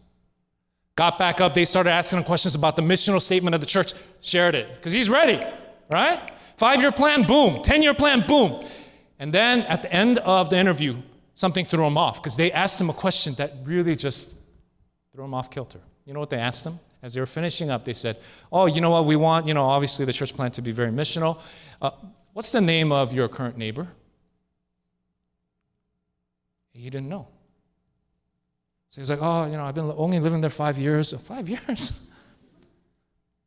Got 0.95 1.17
back 1.17 1.41
up, 1.41 1.53
they 1.53 1.65
started 1.65 1.89
asking 1.89 2.19
him 2.19 2.25
questions 2.25 2.53
about 2.53 2.75
the 2.75 2.81
missional 2.83 3.21
statement 3.21 3.55
of 3.55 3.61
the 3.61 3.67
church, 3.67 3.93
shared 4.21 4.53
it, 4.53 4.75
because 4.75 4.93
he's 4.93 5.09
ready, 5.09 5.43
right? 5.91 6.31
Five 6.55 6.81
year 6.81 6.91
plan, 6.91 7.23
boom. 7.23 7.63
10 7.63 7.81
year 7.81 7.95
plan, 7.95 8.23
boom. 8.27 8.63
And 9.17 9.33
then 9.33 9.61
at 9.61 9.81
the 9.81 9.91
end 9.91 10.19
of 10.19 10.49
the 10.49 10.57
interview, 10.57 10.95
something 11.33 11.65
threw 11.65 11.85
him 11.85 11.97
off 11.97 12.21
because 12.21 12.37
they 12.37 12.51
asked 12.51 12.79
him 12.79 12.89
a 12.89 12.93
question 12.93 13.33
that 13.35 13.51
really 13.63 13.95
just 13.95 14.39
threw 15.11 15.23
him 15.23 15.33
off 15.33 15.49
kilter. 15.49 15.79
You 16.05 16.13
know 16.13 16.19
what 16.19 16.29
they 16.29 16.37
asked 16.37 16.65
him? 16.65 16.73
As 17.01 17.13
they 17.13 17.19
were 17.19 17.25
finishing 17.25 17.69
up, 17.69 17.85
they 17.85 17.93
said, 17.93 18.17
Oh, 18.51 18.65
you 18.65 18.79
know 18.79 18.91
what? 18.91 19.05
We 19.05 19.15
want, 19.15 19.47
you 19.47 19.53
know, 19.53 19.63
obviously 19.63 20.05
the 20.05 20.13
church 20.13 20.33
plan 20.35 20.51
to 20.51 20.61
be 20.61 20.71
very 20.71 20.91
missional. 20.91 21.41
Uh, 21.81 21.91
what's 22.33 22.51
the 22.51 22.61
name 22.61 22.91
of 22.91 23.13
your 23.13 23.27
current 23.27 23.57
neighbor? 23.57 23.87
He 26.71 26.89
didn't 26.89 27.09
know. 27.09 27.27
So 28.93 29.01
he 29.01 29.01
was 29.01 29.09
like, 29.09 29.23
oh, 29.23 29.47
you 29.49 29.57
know, 29.57 29.65
I've 29.65 29.73
been 29.73 29.91
only 29.97 30.19
living 30.19 30.39
there 30.39 30.51
five 30.51 30.77
years. 30.77 31.19
five 31.27 31.49
years? 31.49 32.11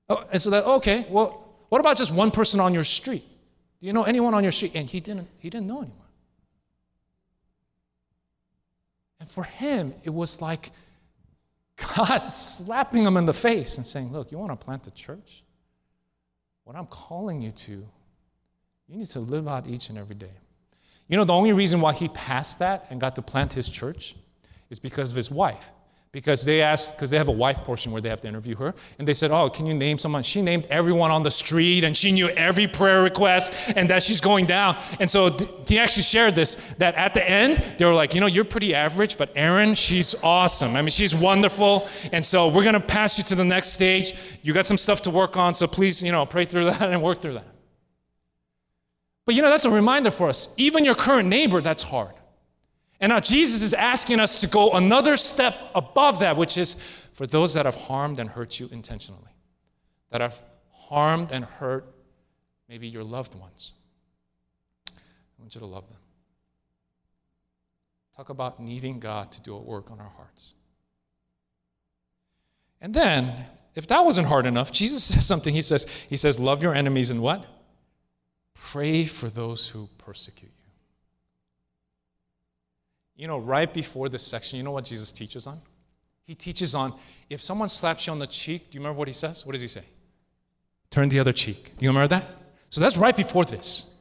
Oh, 0.09 0.23
and 0.33 0.41
so 0.41 0.51
that, 0.51 0.65
okay, 0.65 1.05
well, 1.11 1.53
what 1.69 1.81
about 1.81 1.97
just 1.97 2.15
one 2.15 2.31
person 2.31 2.61
on 2.61 2.73
your 2.73 2.85
street? 2.85 3.25
Do 3.81 3.87
you 3.89 3.93
know 3.93 4.05
anyone 4.05 4.35
on 4.35 4.45
your 4.45 4.53
street? 4.53 4.77
And 4.77 4.89
he 4.89 5.01
didn't, 5.01 5.27
he 5.41 5.51
didn't 5.51 5.67
know 5.67 5.79
anyone. 5.79 6.07
And 9.19 9.29
for 9.29 9.43
him, 9.43 9.93
it 10.05 10.11
was 10.11 10.41
like 10.41 10.71
God 11.97 12.37
slapping 12.37 13.05
him 13.05 13.17
in 13.17 13.27
the 13.27 13.35
face 13.35 13.79
and 13.79 13.85
saying, 13.85 14.13
Look, 14.13 14.31
you 14.31 14.39
want 14.39 14.53
to 14.53 14.65
plant 14.65 14.87
a 14.87 14.93
church? 14.93 15.43
What 16.63 16.77
I'm 16.77 16.87
calling 16.87 17.43
you 17.43 17.51
to, 17.51 17.73
you 17.73 18.97
need 18.97 19.09
to 19.09 19.19
live 19.19 19.49
out 19.49 19.67
each 19.67 19.89
and 19.89 19.99
every 19.99 20.15
day. 20.15 20.37
You 21.09 21.17
know, 21.17 21.25
the 21.25 21.35
only 21.35 21.53
reason 21.53 21.81
why 21.81 21.95
he 21.95 22.07
passed 22.07 22.61
that 22.61 22.87
and 22.91 23.01
got 23.01 23.17
to 23.17 23.23
plant 23.23 23.55
his 23.55 23.69
church 23.69 24.15
is 24.71 24.79
because 24.79 25.11
of 25.11 25.17
his 25.17 25.31
wife. 25.31 25.73
Because 26.13 26.47
they 26.47 26.63
asked 26.63 26.97
because 26.97 27.11
they 27.11 27.19
have 27.19 27.29
a 27.29 27.33
wife 27.33 27.59
portion 27.59 27.93
where 27.93 28.01
they 28.01 28.09
have 28.09 28.23
to 28.23 28.29
interview 28.29 28.57
her 28.57 28.75
and 28.99 29.07
they 29.07 29.13
said 29.13 29.31
oh 29.33 29.51
can 29.51 29.67
you 29.67 29.75
name 29.75 29.99
someone? 29.99 30.23
She 30.23 30.41
named 30.41 30.67
everyone 30.71 31.11
on 31.11 31.23
the 31.23 31.31
street 31.31 31.85
and 31.85 31.95
she 31.95 32.11
knew 32.11 32.29
every 32.31 32.67
prayer 32.67 33.03
request 33.03 33.75
and 33.77 33.91
that 33.91 34.03
she's 34.03 34.23
going 34.23 34.47
down. 34.47 34.77
And 34.99 35.11
so 35.11 35.29
he 35.69 35.79
actually 35.79 36.05
shared 36.05 36.35
this 36.35 36.75
that 36.77 36.95
at 36.95 37.13
the 37.13 37.29
end 37.29 37.63
they 37.77 37.85
were 37.85 37.93
like 37.93 38.15
you 38.15 38.23
know 38.23 38.29
you're 38.29 38.47
pretty 38.47 38.75
average 38.75 39.19
but 39.19 39.31
Aaron, 39.37 39.75
she's 39.75 40.15
awesome. 40.23 40.75
I 40.75 40.81
mean 40.81 40.89
she's 40.89 41.15
wonderful. 41.15 41.87
And 42.13 42.25
so 42.25 42.49
we're 42.49 42.63
going 42.63 42.81
to 42.81 42.81
pass 42.81 43.19
you 43.19 43.25
to 43.25 43.35
the 43.35 43.45
next 43.45 43.73
stage. 43.73 44.39
You 44.43 44.55
got 44.55 44.65
some 44.65 44.79
stuff 44.79 45.03
to 45.03 45.11
work 45.11 45.37
on 45.37 45.55
so 45.55 45.67
please 45.67 46.03
you 46.03 46.13
know 46.13 46.25
pray 46.25 46.47
through 46.47 46.65
that 46.71 46.81
and 46.81 47.03
work 47.03 47.21
through 47.21 47.35
that. 47.35 47.47
But 49.27 49.35
you 49.35 49.43
know 49.43 49.51
that's 49.51 49.67
a 49.67 49.71
reminder 49.71 50.11
for 50.11 50.31
us. 50.31 50.55
Even 50.57 50.83
your 50.83 50.95
current 50.95 51.29
neighbor 51.29 51.61
that's 51.61 51.83
hard 51.83 52.16
and 53.01 53.11
now 53.11 53.21
Jesus 53.21 53.63
is 53.63 53.75
asking 53.75 54.21
us 54.21 54.41
to 54.41 54.47
go 54.47 54.73
another 54.73 55.17
step 55.17 55.57
above 55.75 56.21
that, 56.21 56.37
which 56.37 56.57
is 56.57 57.09
for 57.15 57.27
those 57.27 57.55
that 57.55 57.67
have 57.67 57.75
harmed 57.75 58.19
and 58.19 58.31
hurt 58.31 58.59
you 58.59 58.69
intentionally, 58.73 59.31
that 60.11 60.21
have 60.21 60.43
harmed 60.71 61.33
and 61.33 61.45
hurt 61.45 61.87
maybe 62.69 62.89
your 62.89 63.05
loved 63.05 63.35
ones. 63.35 63.75
I 64.89 64.93
want 65.43 65.55
you 65.55 65.61
to 65.61 65.67
love 65.67 65.89
them. 65.89 65.99
Talk 68.17 68.31
about 68.31 68.61
needing 68.61 68.99
God 68.99 69.31
to 69.33 69.43
do 69.43 69.55
a 69.55 69.61
work 69.61 69.91
on 69.91 70.01
our 70.01 70.09
hearts. 70.09 70.55
And 72.81 72.95
then, 72.95 73.31
if 73.75 73.87
that 73.89 74.05
wasn't 74.05 74.27
hard 74.27 74.47
enough, 74.47 74.73
Jesus 74.73 75.05
says 75.15 75.27
something. 75.27 75.53
He 75.53 75.63
says, 75.63 75.87
He 76.09 76.17
says, 76.17 76.41
Love 76.41 76.63
your 76.63 76.75
enemies 76.75 77.11
and 77.11 77.21
what? 77.21 77.45
Pray 78.55 79.05
for 79.05 79.29
those 79.29 79.69
who 79.69 79.89
persecute 79.99 80.53
you. 80.59 80.66
You 83.17 83.27
know, 83.27 83.39
right 83.39 83.73
before 83.73 84.09
this 84.09 84.23
section, 84.23 84.59
you 84.59 84.63
know 84.63 84.73
what 84.73 84.85
Jesus 84.85 85.11
teaches 85.11 85.47
on? 85.47 85.61
He 86.25 86.35
teaches 86.35 86.75
on 86.75 86.93
if 87.31 87.41
someone 87.41 87.69
slaps 87.69 88.07
you 88.07 88.13
on 88.13 88.19
the 88.19 88.27
cheek, 88.27 88.71
do 88.71 88.77
you 88.77 88.81
remember 88.81 88.99
what 88.99 89.09
he 89.09 89.15
says? 89.15 89.47
What 89.47 89.53
does 89.53 89.63
he 89.63 89.69
say? 89.69 89.85
Turn 90.91 91.09
the 91.09 91.19
other 91.19 91.33
cheek. 91.33 91.77
Do 91.79 91.85
you 91.85 91.91
remember 91.91 92.09
that? 92.09 92.25
So 92.69 92.81
that's 92.81 92.97
right 92.97 93.17
before 93.17 93.45
this. 93.45 94.01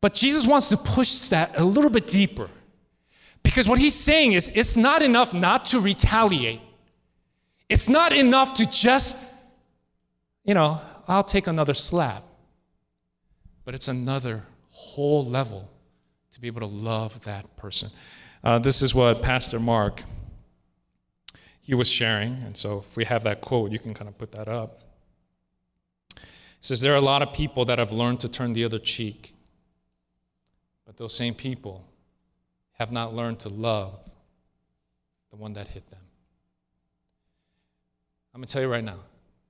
But 0.00 0.14
Jesus 0.14 0.46
wants 0.46 0.68
to 0.70 0.76
push 0.76 1.28
that 1.28 1.58
a 1.58 1.64
little 1.64 1.90
bit 1.90 2.06
deeper. 2.06 2.48
Because 3.42 3.68
what 3.68 3.78
he's 3.78 3.94
saying 3.94 4.32
is 4.32 4.54
it's 4.56 4.76
not 4.76 5.02
enough 5.02 5.32
not 5.32 5.66
to 5.66 5.80
retaliate. 5.80 6.60
It's 7.68 7.88
not 7.88 8.12
enough 8.12 8.54
to 8.54 8.70
just, 8.70 9.34
you 10.44 10.54
know, 10.54 10.80
I'll 11.08 11.24
take 11.24 11.46
another 11.46 11.74
slap. 11.74 12.22
But 13.64 13.74
it's 13.74 13.88
another 13.88 14.42
whole 14.70 15.24
level 15.24 15.68
to 16.32 16.40
be 16.40 16.46
able 16.46 16.60
to 16.60 16.66
love 16.66 17.22
that 17.24 17.56
person. 17.56 17.90
Uh, 18.42 18.58
this 18.58 18.82
is 18.82 18.94
what 18.94 19.22
Pastor 19.22 19.60
Mark 19.60 20.02
he 21.60 21.74
was 21.74 21.88
sharing, 21.88 22.32
and 22.44 22.56
so 22.56 22.78
if 22.78 22.96
we 22.96 23.04
have 23.04 23.22
that 23.24 23.40
quote, 23.40 23.70
you 23.70 23.78
can 23.78 23.94
kind 23.94 24.08
of 24.08 24.18
put 24.18 24.32
that 24.32 24.48
up. 24.48 24.80
He 26.16 26.22
says 26.60 26.80
there 26.80 26.92
are 26.92 26.96
a 26.96 27.00
lot 27.00 27.22
of 27.22 27.32
people 27.32 27.64
that 27.66 27.78
have 27.78 27.92
learned 27.92 28.20
to 28.20 28.28
turn 28.30 28.52
the 28.52 28.64
other 28.64 28.78
cheek, 28.78 29.32
but 30.84 30.96
those 30.96 31.14
same 31.14 31.34
people 31.34 31.86
have 32.72 32.90
not 32.90 33.14
learned 33.14 33.40
to 33.40 33.48
love 33.48 33.98
the 35.30 35.36
one 35.36 35.52
that 35.52 35.68
hit 35.68 35.88
them. 35.90 36.00
I'm 38.34 38.40
going 38.40 38.46
to 38.46 38.52
tell 38.52 38.62
you 38.62 38.72
right 38.72 38.84
now, 38.84 38.98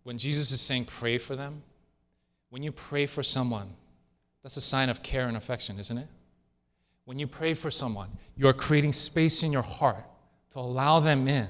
when 0.03 0.19
Jesus 0.19 0.51
is 0.51 0.61
saying 0.61 0.87
pray 0.87 1.19
for 1.19 1.37
them, 1.37 1.63
when 2.49 2.63
you 2.63 2.73
pray 2.73 3.07
for 3.07 3.23
someone, 3.23 3.69
that's 4.43 4.57
a 4.57 4.61
sign 4.61 4.89
of 4.89 5.03
care 5.03 5.29
and 5.29 5.37
affection, 5.37 5.79
isn't 5.79 5.99
it? 5.99 6.09
When 7.05 7.19
you 7.19 7.27
pray 7.27 7.55
for 7.55 7.71
someone, 7.71 8.09
you 8.37 8.47
are 8.49 8.53
creating 8.53 8.93
space 8.93 9.43
in 9.43 9.53
your 9.53 9.63
heart 9.63 10.05
to 10.51 10.59
allow 10.59 11.01
them 11.01 11.27
in. 11.29 11.49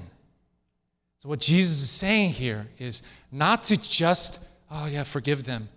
So, 1.19 1.29
what 1.29 1.39
Jesus 1.39 1.83
is 1.83 1.89
saying 1.89 2.31
here 2.31 2.67
is 2.79 3.07
not 3.31 3.63
to 3.65 3.81
just, 3.81 4.49
oh, 4.71 4.87
yeah, 4.87 5.03
forgive 5.03 5.43
them. 5.43 5.69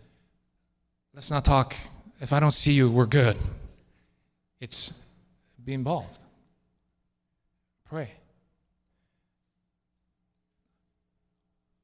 Let's 1.12 1.30
not 1.30 1.44
talk. 1.44 1.74
If 2.20 2.32
I 2.32 2.40
don't 2.40 2.50
see 2.50 2.72
you, 2.72 2.90
we're 2.90 3.06
good. 3.06 3.36
It's 4.60 5.12
be 5.64 5.74
involved. 5.74 6.18
Pray. 7.88 8.10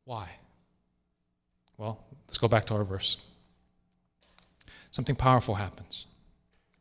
Why? 0.04 0.28
Well, 1.76 2.02
let's 2.26 2.36
go 2.38 2.48
back 2.48 2.64
to 2.66 2.74
our 2.74 2.84
verse. 2.84 3.24
Something 4.90 5.16
powerful 5.16 5.54
happens. 5.54 6.06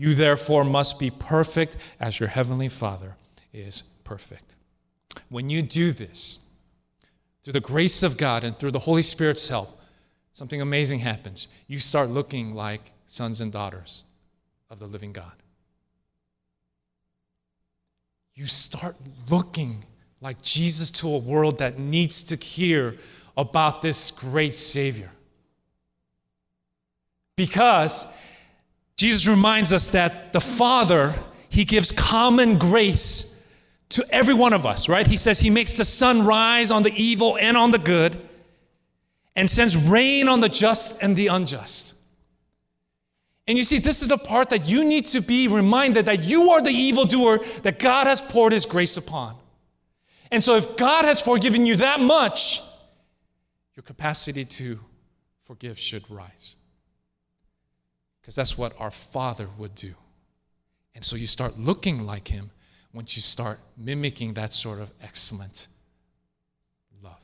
You 0.00 0.14
therefore 0.14 0.64
must 0.64 0.98
be 0.98 1.10
perfect 1.10 1.76
as 2.00 2.18
your 2.18 2.30
heavenly 2.30 2.70
Father 2.70 3.16
is 3.52 3.82
perfect. 4.02 4.56
When 5.28 5.50
you 5.50 5.60
do 5.60 5.92
this, 5.92 6.48
through 7.42 7.52
the 7.52 7.60
grace 7.60 8.02
of 8.02 8.16
God 8.16 8.42
and 8.42 8.58
through 8.58 8.70
the 8.70 8.78
Holy 8.78 9.02
Spirit's 9.02 9.46
help, 9.46 9.68
something 10.32 10.62
amazing 10.62 11.00
happens. 11.00 11.48
You 11.66 11.78
start 11.78 12.08
looking 12.08 12.54
like 12.54 12.80
sons 13.04 13.42
and 13.42 13.52
daughters 13.52 14.04
of 14.70 14.78
the 14.78 14.86
living 14.86 15.12
God. 15.12 15.34
You 18.32 18.46
start 18.46 18.96
looking 19.30 19.84
like 20.22 20.40
Jesus 20.40 20.90
to 20.92 21.08
a 21.08 21.18
world 21.18 21.58
that 21.58 21.78
needs 21.78 22.24
to 22.24 22.36
hear 22.36 22.96
about 23.36 23.82
this 23.82 24.10
great 24.10 24.54
Savior. 24.54 25.10
Because 27.36 28.16
Jesus 29.00 29.26
reminds 29.26 29.72
us 29.72 29.92
that 29.92 30.34
the 30.34 30.42
Father, 30.42 31.14
He 31.48 31.64
gives 31.64 31.90
common 31.90 32.58
grace 32.58 33.50
to 33.88 34.04
every 34.10 34.34
one 34.34 34.52
of 34.52 34.66
us, 34.66 34.90
right? 34.90 35.06
He 35.06 35.16
says 35.16 35.40
He 35.40 35.48
makes 35.48 35.72
the 35.72 35.86
sun 35.86 36.26
rise 36.26 36.70
on 36.70 36.82
the 36.82 36.92
evil 36.94 37.38
and 37.38 37.56
on 37.56 37.70
the 37.70 37.78
good 37.78 38.14
and 39.34 39.48
sends 39.48 39.88
rain 39.88 40.28
on 40.28 40.42
the 40.42 40.50
just 40.50 41.02
and 41.02 41.16
the 41.16 41.28
unjust. 41.28 41.98
And 43.48 43.56
you 43.56 43.64
see, 43.64 43.78
this 43.78 44.02
is 44.02 44.08
the 44.08 44.18
part 44.18 44.50
that 44.50 44.68
you 44.68 44.84
need 44.84 45.06
to 45.06 45.22
be 45.22 45.48
reminded 45.48 46.04
that 46.04 46.24
you 46.24 46.50
are 46.50 46.60
the 46.60 46.68
evildoer 46.68 47.38
that 47.62 47.78
God 47.78 48.06
has 48.06 48.20
poured 48.20 48.52
His 48.52 48.66
grace 48.66 48.98
upon. 48.98 49.34
And 50.30 50.44
so, 50.44 50.56
if 50.56 50.76
God 50.76 51.06
has 51.06 51.22
forgiven 51.22 51.64
you 51.64 51.76
that 51.76 52.00
much, 52.00 52.60
your 53.74 53.82
capacity 53.82 54.44
to 54.44 54.78
forgive 55.40 55.78
should 55.78 56.04
rise 56.10 56.56
because 58.30 58.36
that's 58.36 58.56
what 58.56 58.80
our 58.80 58.92
Father 58.92 59.48
would 59.58 59.74
do. 59.74 59.92
And 60.94 61.04
so 61.04 61.16
you 61.16 61.26
start 61.26 61.58
looking 61.58 62.06
like 62.06 62.28
Him 62.28 62.52
once 62.92 63.16
you 63.16 63.22
start 63.22 63.58
mimicking 63.76 64.34
that 64.34 64.52
sort 64.52 64.78
of 64.78 64.92
excellent 65.02 65.66
love. 67.02 67.18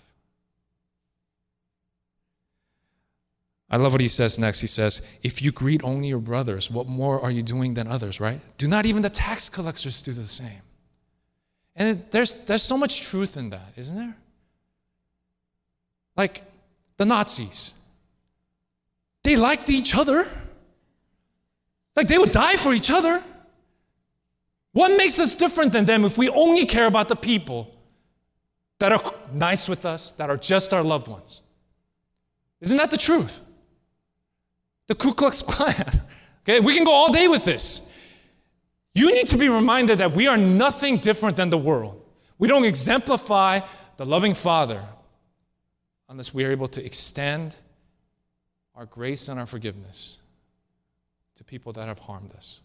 I 3.70 3.76
love 3.76 3.92
what 3.92 4.00
he 4.00 4.08
says 4.08 4.40
next. 4.40 4.60
He 4.62 4.66
says, 4.66 5.20
If 5.22 5.40
you 5.40 5.52
greet 5.52 5.84
only 5.84 6.08
your 6.08 6.18
brothers, 6.18 6.72
what 6.72 6.88
more 6.88 7.20
are 7.20 7.30
you 7.30 7.44
doing 7.44 7.74
than 7.74 7.86
others, 7.86 8.18
right? 8.18 8.40
Do 8.58 8.66
not 8.66 8.84
even 8.84 9.02
the 9.02 9.10
tax 9.10 9.48
collectors 9.48 10.02
do 10.02 10.10
the 10.10 10.24
same. 10.24 10.62
And 11.76 11.90
it, 11.90 12.10
there's, 12.10 12.46
there's 12.46 12.64
so 12.64 12.76
much 12.76 13.02
truth 13.02 13.36
in 13.36 13.50
that, 13.50 13.74
isn't 13.76 13.96
there? 13.96 14.16
Like 16.16 16.42
the 16.96 17.04
Nazis, 17.04 17.80
they 19.22 19.36
liked 19.36 19.70
each 19.70 19.96
other. 19.96 20.26
Like 21.96 22.06
they 22.06 22.18
would 22.18 22.30
die 22.30 22.56
for 22.56 22.74
each 22.74 22.90
other. 22.90 23.22
What 24.72 24.96
makes 24.98 25.18
us 25.18 25.34
different 25.34 25.72
than 25.72 25.86
them 25.86 26.04
if 26.04 26.18
we 26.18 26.28
only 26.28 26.66
care 26.66 26.86
about 26.86 27.08
the 27.08 27.16
people? 27.16 27.76
that 28.78 28.92
are 28.92 29.00
nice 29.32 29.68
with 29.68 29.84
us, 29.84 30.12
that 30.12 30.30
are 30.30 30.36
just 30.36 30.74
our 30.74 30.82
loved 30.82 31.08
ones. 31.08 31.42
Isn't 32.60 32.76
that 32.76 32.90
the 32.90 32.98
truth? 32.98 33.46
The 34.86 34.94
Ku 34.94 35.12
Klux 35.12 35.42
Klan. 35.42 36.02
Okay, 36.48 36.60
we 36.60 36.76
can 36.76 36.84
go 36.84 36.92
all 36.92 37.10
day 37.10 37.26
with 37.26 37.44
this. 37.44 37.92
You 38.94 39.12
need 39.12 39.26
to 39.26 39.36
be 39.36 39.48
reminded 39.48 39.98
that 39.98 40.12
we 40.12 40.28
are 40.28 40.36
nothing 40.36 40.98
different 40.98 41.36
than 41.36 41.50
the 41.50 41.58
world. 41.58 42.00
We 42.38 42.46
don't 42.46 42.64
exemplify 42.64 43.62
the 43.96 44.06
loving 44.06 44.32
Father 44.32 44.80
unless 46.08 46.32
we 46.32 46.44
are 46.44 46.52
able 46.52 46.68
to 46.68 46.86
extend 46.86 47.56
our 48.76 48.86
grace 48.86 49.28
and 49.28 49.40
our 49.40 49.46
forgiveness 49.46 50.18
to 51.36 51.44
people 51.44 51.72
that 51.72 51.86
have 51.86 51.98
harmed 51.98 52.32
us. 52.34 52.60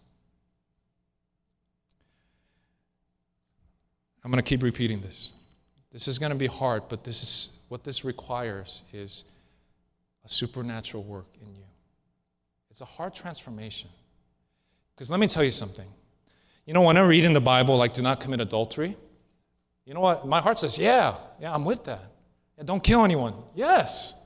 I'm 4.23 4.31
going 4.31 4.41
to 4.41 4.47
keep 4.47 4.63
repeating 4.63 5.01
this. 5.01 5.33
This 5.91 6.07
is 6.07 6.19
going 6.19 6.31
to 6.31 6.37
be 6.37 6.47
hard, 6.47 6.83
but 6.89 7.03
this 7.03 7.21
is 7.23 7.63
what 7.69 7.83
this 7.83 8.05
requires 8.05 8.83
is 8.93 9.31
a 10.23 10.29
supernatural 10.29 11.03
work 11.03 11.27
in 11.41 11.55
you. 11.55 11.63
It's 12.69 12.81
a 12.81 12.85
hard 12.85 13.13
transformation. 13.13 13.89
Because 14.95 15.11
let 15.11 15.19
me 15.19 15.27
tell 15.27 15.43
you 15.43 15.51
something. 15.51 15.87
You 16.65 16.73
know, 16.73 16.83
when 16.83 16.95
I 16.95 17.01
read 17.01 17.25
in 17.25 17.33
the 17.33 17.41
Bible, 17.41 17.75
like, 17.77 17.93
do 17.93 18.01
not 18.01 18.19
commit 18.19 18.39
adultery, 18.39 18.95
you 19.85 19.93
know 19.93 19.99
what? 19.99 20.25
My 20.27 20.39
heart 20.39 20.59
says, 20.59 20.77
yeah, 20.77 21.15
yeah, 21.39 21.53
I'm 21.53 21.65
with 21.65 21.83
that. 21.85 22.03
Yeah, 22.57 22.63
don't 22.63 22.83
kill 22.83 23.03
anyone. 23.03 23.33
Yes. 23.55 24.25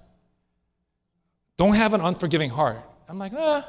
Don't 1.57 1.75
have 1.75 1.93
an 1.93 2.01
unforgiving 2.01 2.49
heart. 2.49 2.77
I'm 3.07 3.17
like, 3.17 3.31
ah. 3.35 3.65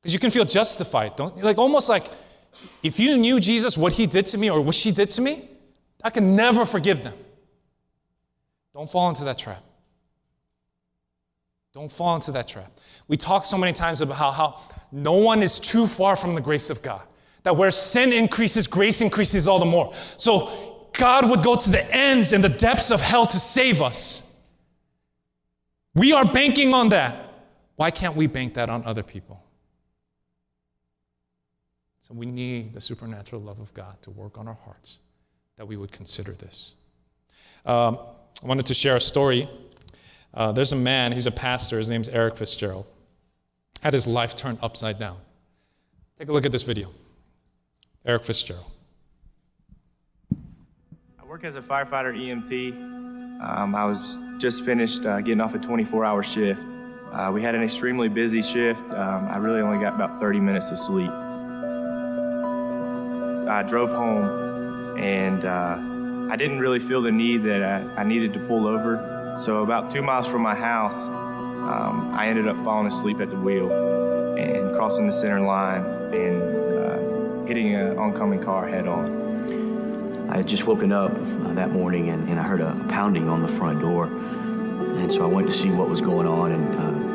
Because 0.00 0.12
you 0.12 0.20
can 0.20 0.30
feel 0.30 0.44
justified. 0.44 1.16
Don't 1.16 1.42
like 1.42 1.58
almost 1.58 1.88
like 1.88 2.04
if 2.82 2.98
you 2.98 3.16
knew 3.16 3.40
Jesus, 3.40 3.76
what 3.76 3.92
he 3.92 4.06
did 4.06 4.26
to 4.26 4.38
me 4.38 4.50
or 4.50 4.60
what 4.60 4.74
she 4.74 4.90
did 4.90 5.10
to 5.10 5.20
me, 5.20 5.48
I 6.02 6.10
can 6.10 6.36
never 6.36 6.64
forgive 6.64 7.02
them. 7.02 7.14
Don't 8.74 8.88
fall 8.88 9.08
into 9.08 9.24
that 9.24 9.38
trap. 9.38 9.62
Don't 11.74 11.90
fall 11.90 12.14
into 12.14 12.32
that 12.32 12.48
trap. 12.48 12.70
We 13.08 13.16
talk 13.16 13.44
so 13.44 13.58
many 13.58 13.72
times 13.72 14.00
about 14.00 14.16
how, 14.16 14.30
how 14.30 14.60
no 14.92 15.14
one 15.14 15.42
is 15.42 15.58
too 15.58 15.86
far 15.86 16.16
from 16.16 16.34
the 16.34 16.40
grace 16.40 16.70
of 16.70 16.82
God. 16.82 17.02
That 17.42 17.56
where 17.56 17.70
sin 17.70 18.12
increases, 18.12 18.66
grace 18.66 19.00
increases 19.00 19.48
all 19.48 19.58
the 19.58 19.64
more. 19.64 19.92
So 19.94 20.88
God 20.96 21.28
would 21.30 21.42
go 21.42 21.56
to 21.56 21.70
the 21.70 21.94
ends 21.94 22.32
and 22.32 22.42
the 22.42 22.48
depths 22.48 22.90
of 22.90 23.00
hell 23.00 23.26
to 23.26 23.36
save 23.36 23.80
us. 23.80 24.42
We 25.94 26.12
are 26.12 26.24
banking 26.24 26.74
on 26.74 26.90
that. 26.90 27.24
Why 27.76 27.90
can't 27.90 28.16
we 28.16 28.26
bank 28.26 28.54
that 28.54 28.70
on 28.70 28.84
other 28.84 29.02
people? 29.02 29.42
So 32.08 32.14
we 32.14 32.24
need 32.24 32.72
the 32.72 32.80
supernatural 32.80 33.42
love 33.42 33.60
of 33.60 33.74
God 33.74 34.00
to 34.02 34.10
work 34.10 34.38
on 34.38 34.48
our 34.48 34.58
hearts 34.64 34.98
that 35.56 35.66
we 35.66 35.76
would 35.76 35.92
consider 35.92 36.32
this. 36.32 36.72
Um, 37.66 37.98
I 38.42 38.46
wanted 38.46 38.66
to 38.66 38.74
share 38.74 38.96
a 38.96 39.00
story. 39.00 39.46
Uh, 40.32 40.52
there's 40.52 40.72
a 40.72 40.76
man, 40.76 41.12
he's 41.12 41.26
a 41.26 41.32
pastor, 41.32 41.76
his 41.76 41.90
name's 41.90 42.08
Eric 42.08 42.36
Fitzgerald. 42.36 42.86
Had 43.82 43.92
his 43.92 44.06
life 44.06 44.34
turned 44.34 44.58
upside 44.62 44.98
down. 44.98 45.18
Take 46.18 46.28
a 46.28 46.32
look 46.32 46.46
at 46.46 46.52
this 46.52 46.62
video. 46.62 46.88
Eric 48.06 48.24
Fitzgerald. 48.24 48.70
I 51.20 51.24
work 51.26 51.44
as 51.44 51.56
a 51.56 51.60
firefighter 51.60 52.16
EMT. 52.16 52.72
Um, 53.42 53.74
I 53.74 53.84
was 53.84 54.16
just 54.38 54.64
finished 54.64 55.04
uh, 55.04 55.20
getting 55.20 55.40
off 55.40 55.54
a 55.54 55.58
24 55.58 56.04
hour 56.04 56.22
shift. 56.22 56.64
Uh, 57.12 57.30
we 57.32 57.42
had 57.42 57.54
an 57.54 57.62
extremely 57.62 58.08
busy 58.08 58.40
shift. 58.40 58.82
Um, 58.94 59.28
I 59.28 59.36
really 59.36 59.60
only 59.60 59.78
got 59.78 59.94
about 59.94 60.20
30 60.20 60.40
minutes 60.40 60.70
of 60.70 60.78
sleep. 60.78 61.10
I 63.48 63.62
drove 63.62 63.90
home 63.90 64.96
and 64.98 65.44
uh, 65.44 65.78
I 66.32 66.36
didn't 66.36 66.58
really 66.58 66.78
feel 66.78 67.00
the 67.00 67.12
need 67.12 67.44
that 67.44 67.62
I, 67.62 68.00
I, 68.00 68.04
needed 68.04 68.32
to 68.34 68.40
pull 68.40 68.66
over. 68.66 69.34
So, 69.36 69.62
about 69.62 69.90
two 69.90 70.02
miles 70.02 70.26
from 70.26 70.42
my 70.42 70.54
house, 70.54 71.06
um, 71.06 72.12
I 72.14 72.28
ended 72.28 72.48
up 72.48 72.56
falling 72.58 72.86
asleep 72.86 73.20
at 73.20 73.30
the 73.30 73.36
wheel 73.36 73.70
and 74.36 74.74
crossing 74.74 75.06
the 75.06 75.12
center 75.12 75.40
line 75.40 75.84
and 76.12 76.42
uh, 76.78 77.46
hitting 77.46 77.74
an 77.74 77.98
oncoming 77.98 78.42
car 78.42 78.68
head 78.68 78.86
on. 78.86 80.28
I 80.28 80.36
had 80.36 80.48
just 80.48 80.66
woken 80.66 80.92
up 80.92 81.12
uh, 81.12 81.54
that 81.54 81.70
morning 81.70 82.10
and, 82.10 82.28
and, 82.28 82.38
I 82.38 82.42
heard 82.42 82.60
a 82.60 82.74
pounding 82.88 83.28
on 83.28 83.42
the 83.42 83.48
front 83.48 83.80
door. 83.80 84.04
And 84.04 85.10
so 85.10 85.22
I 85.24 85.26
went 85.26 85.50
to 85.50 85.56
see 85.56 85.70
what 85.70 85.88
was 85.88 86.02
going 86.02 86.26
on 86.26 86.52
and 86.52 86.74
uh, 86.74 87.07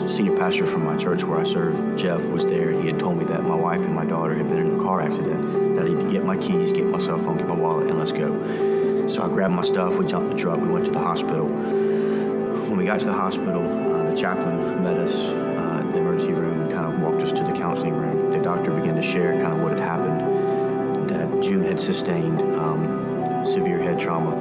the 0.00 0.08
senior 0.08 0.36
pastor 0.36 0.64
from 0.66 0.84
my 0.84 0.96
church 0.96 1.24
where 1.24 1.38
I 1.38 1.44
serve, 1.44 1.96
Jeff, 1.96 2.22
was 2.26 2.44
there. 2.44 2.72
He 2.80 2.86
had 2.86 2.98
told 2.98 3.18
me 3.18 3.24
that 3.26 3.42
my 3.42 3.54
wife 3.54 3.80
and 3.80 3.94
my 3.94 4.04
daughter 4.04 4.34
had 4.34 4.48
been 4.48 4.58
in 4.58 4.80
a 4.80 4.82
car 4.82 5.00
accident, 5.00 5.74
that 5.76 5.84
I 5.84 5.88
need 5.88 6.00
to 6.00 6.10
get 6.10 6.24
my 6.24 6.36
keys, 6.36 6.72
get 6.72 6.86
my 6.86 6.98
cell 6.98 7.18
phone, 7.18 7.36
get 7.36 7.48
my 7.48 7.54
wallet, 7.54 7.88
and 7.88 7.98
let's 7.98 8.12
go. 8.12 9.06
So 9.08 9.22
I 9.22 9.28
grabbed 9.28 9.54
my 9.54 9.62
stuff, 9.62 9.98
we 9.98 10.06
jumped 10.06 10.30
the 10.30 10.36
truck, 10.36 10.60
we 10.60 10.68
went 10.68 10.84
to 10.86 10.90
the 10.90 11.00
hospital. 11.00 11.46
When 11.46 12.76
we 12.76 12.84
got 12.84 13.00
to 13.00 13.06
the 13.06 13.12
hospital, 13.12 13.62
uh, 13.62 14.08
the 14.08 14.16
chaplain 14.16 14.82
met 14.82 14.96
us 14.96 15.14
uh, 15.14 15.82
at 15.84 15.92
the 15.92 15.98
emergency 15.98 16.32
room 16.32 16.62
and 16.62 16.72
kind 16.72 16.86
of 16.92 17.00
walked 17.00 17.22
us 17.22 17.32
to 17.32 17.44
the 17.44 17.52
counseling 17.52 17.94
room. 17.94 18.30
The 18.30 18.38
doctor 18.38 18.70
began 18.70 18.94
to 18.96 19.02
share 19.02 19.38
kind 19.40 19.52
of 19.52 19.60
what 19.60 19.72
had 19.72 19.80
happened, 19.80 21.10
that 21.10 21.42
June 21.42 21.64
had 21.64 21.80
sustained 21.80 22.40
um, 22.58 23.44
severe 23.44 23.80
head 23.80 23.98
trauma 23.98 24.36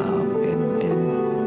um, 0.00 0.42
and, 0.42 0.62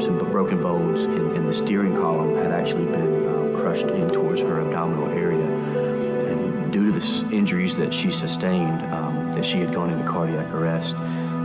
some 0.02 0.18
broken 0.18 0.62
bones, 0.62 1.04
and, 1.04 1.32
and 1.32 1.48
the 1.48 1.54
steering 1.54 1.96
column 1.96 2.36
had 2.36 2.52
actually 2.52 2.86
been 2.86 3.25
crushed 3.56 3.88
in 3.88 4.10
towards 4.10 4.42
her 4.42 4.62
abdominal 4.62 5.10
area. 5.10 5.44
And 5.44 6.72
due 6.72 6.92
to 6.92 7.00
the 7.00 7.36
injuries 7.36 7.76
that 7.78 7.94
she 7.94 8.12
sustained, 8.12 8.82
um, 8.94 9.32
that 9.34 9.46
she 9.46 9.60
had 9.60 9.74
gone 9.74 9.90
into 9.90 10.08
cardiac 10.08 10.48
arrest 10.54 10.96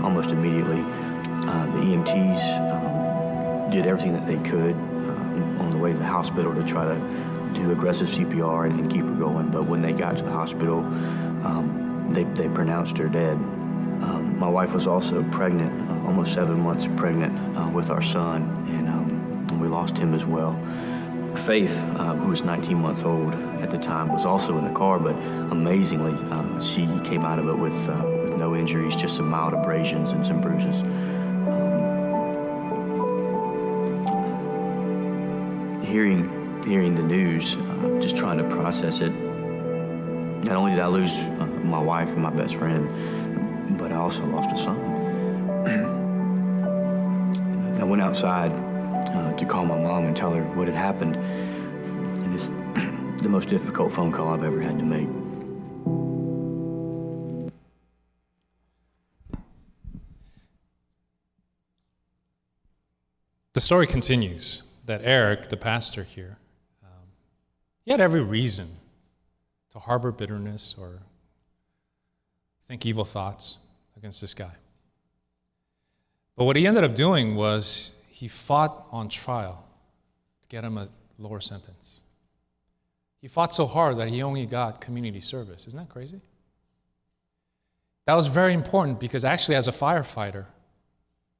almost 0.02 0.30
immediately, 0.30 0.80
uh, 1.46 1.66
the 1.66 1.80
EMTs 1.80 2.70
um, 2.72 3.70
did 3.70 3.86
everything 3.86 4.12
that 4.12 4.26
they 4.26 4.36
could 4.48 4.74
um, 4.74 5.60
on 5.60 5.70
the 5.70 5.78
way 5.78 5.92
to 5.92 5.98
the 5.98 6.04
hospital 6.04 6.54
to 6.54 6.62
try 6.64 6.84
to 6.84 7.30
do 7.54 7.72
aggressive 7.72 8.08
CPR 8.08 8.66
and, 8.66 8.80
and 8.80 8.90
keep 8.90 9.04
her 9.04 9.14
going. 9.14 9.50
But 9.50 9.64
when 9.64 9.82
they 9.82 9.92
got 9.92 10.16
to 10.16 10.22
the 10.22 10.30
hospital, 10.30 10.78
um, 11.44 12.08
they, 12.12 12.24
they 12.24 12.48
pronounced 12.48 12.96
her 12.98 13.08
dead. 13.08 13.36
Um, 14.02 14.38
my 14.38 14.48
wife 14.48 14.72
was 14.72 14.86
also 14.86 15.22
pregnant, 15.24 15.90
uh, 15.90 16.06
almost 16.06 16.32
seven 16.32 16.60
months 16.60 16.88
pregnant 16.96 17.56
uh, 17.56 17.68
with 17.68 17.90
our 17.90 18.02
son, 18.02 18.42
and, 18.68 18.88
um, 18.88 19.46
and 19.50 19.60
we 19.60 19.68
lost 19.68 19.96
him 19.96 20.14
as 20.14 20.24
well. 20.24 20.52
Faith, 21.34 21.76
uh, 21.96 22.14
who 22.14 22.28
was 22.28 22.42
19 22.42 22.76
months 22.76 23.02
old 23.02 23.34
at 23.62 23.70
the 23.70 23.78
time, 23.78 24.08
was 24.12 24.24
also 24.24 24.58
in 24.58 24.64
the 24.64 24.72
car, 24.72 24.98
but 24.98 25.14
amazingly, 25.52 26.12
uh, 26.32 26.60
she 26.60 26.86
came 27.04 27.24
out 27.24 27.38
of 27.38 27.48
it 27.48 27.56
with, 27.56 27.74
uh, 27.88 28.04
with 28.22 28.36
no 28.36 28.56
injuries, 28.56 28.96
just 28.96 29.16
some 29.16 29.28
mild 29.28 29.54
abrasions 29.54 30.10
and 30.10 30.26
some 30.26 30.40
bruises. 30.40 30.82
Um, 30.82 31.70
hearing, 35.86 36.62
hearing 36.66 36.94
the 36.94 37.02
news, 37.02 37.54
uh, 37.54 37.98
just 38.00 38.16
trying 38.16 38.38
to 38.38 38.44
process 38.44 39.00
it, 39.00 39.10
not 39.10 40.56
only 40.56 40.72
did 40.72 40.80
I 40.80 40.88
lose 40.88 41.16
uh, 41.16 41.46
my 41.64 41.80
wife 41.80 42.08
and 42.10 42.22
my 42.22 42.30
best 42.30 42.56
friend, 42.56 43.78
but 43.78 43.92
I 43.92 43.96
also 43.96 44.26
lost 44.26 44.50
a 44.52 44.58
son. 44.58 44.78
I 47.80 47.84
went 47.84 48.02
outside 48.02 48.69
uh, 49.14 49.32
to 49.32 49.44
call 49.44 49.64
my 49.64 49.78
mom 49.78 50.06
and 50.06 50.16
tell 50.16 50.32
her 50.32 50.42
what 50.56 50.68
had 50.68 50.76
happened. 50.76 51.16
And 51.16 52.34
it's 52.34 52.48
the 53.22 53.28
most 53.28 53.48
difficult 53.48 53.92
phone 53.92 54.12
call 54.12 54.28
I've 54.28 54.44
ever 54.44 54.60
had 54.60 54.78
to 54.78 54.84
make. 54.84 55.08
The 63.52 63.60
story 63.60 63.86
continues 63.86 64.80
that 64.86 65.02
Eric, 65.04 65.48
the 65.48 65.56
pastor 65.56 66.02
here, 66.02 66.38
um, 66.82 67.08
he 67.84 67.90
had 67.90 68.00
every 68.00 68.22
reason 68.22 68.66
to 69.72 69.78
harbor 69.78 70.12
bitterness 70.12 70.76
or 70.80 71.00
think 72.66 72.86
evil 72.86 73.04
thoughts 73.04 73.58
against 73.96 74.20
this 74.20 74.32
guy. 74.32 74.52
But 76.36 76.44
what 76.44 76.56
he 76.56 76.66
ended 76.66 76.84
up 76.84 76.94
doing 76.94 77.34
was 77.34 77.99
he 78.20 78.28
fought 78.28 78.86
on 78.92 79.08
trial 79.08 79.64
to 80.42 80.48
get 80.50 80.62
him 80.62 80.76
a 80.76 80.88
lower 81.16 81.40
sentence. 81.40 82.02
He 83.22 83.28
fought 83.28 83.54
so 83.54 83.64
hard 83.64 83.96
that 83.96 84.08
he 84.08 84.22
only 84.22 84.44
got 84.44 84.82
community 84.82 85.22
service. 85.22 85.66
Isn't 85.66 85.80
that 85.80 85.88
crazy? 85.88 86.20
That 88.04 88.12
was 88.12 88.26
very 88.26 88.52
important 88.52 89.00
because 89.00 89.24
actually, 89.24 89.54
as 89.54 89.68
a 89.68 89.72
firefighter, 89.72 90.44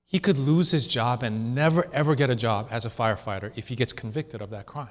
he 0.07 0.19
could 0.19 0.39
lose 0.39 0.71
his 0.71 0.87
job 0.87 1.23
and 1.23 1.55
never 1.55 1.87
ever 1.93 2.15
get 2.15 2.31
a 2.31 2.35
job 2.35 2.69
as 2.71 2.87
a 2.87 2.89
firefighter 2.89 3.53
if 3.57 3.69
he 3.69 3.77
gets 3.77 3.93
convicted 3.93 4.41
of 4.41 4.49
that 4.49 4.65
crime. 4.65 4.89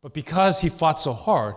But 0.00 0.14
because 0.14 0.60
he 0.60 0.68
fought 0.68 1.00
so 1.00 1.12
hard, 1.12 1.56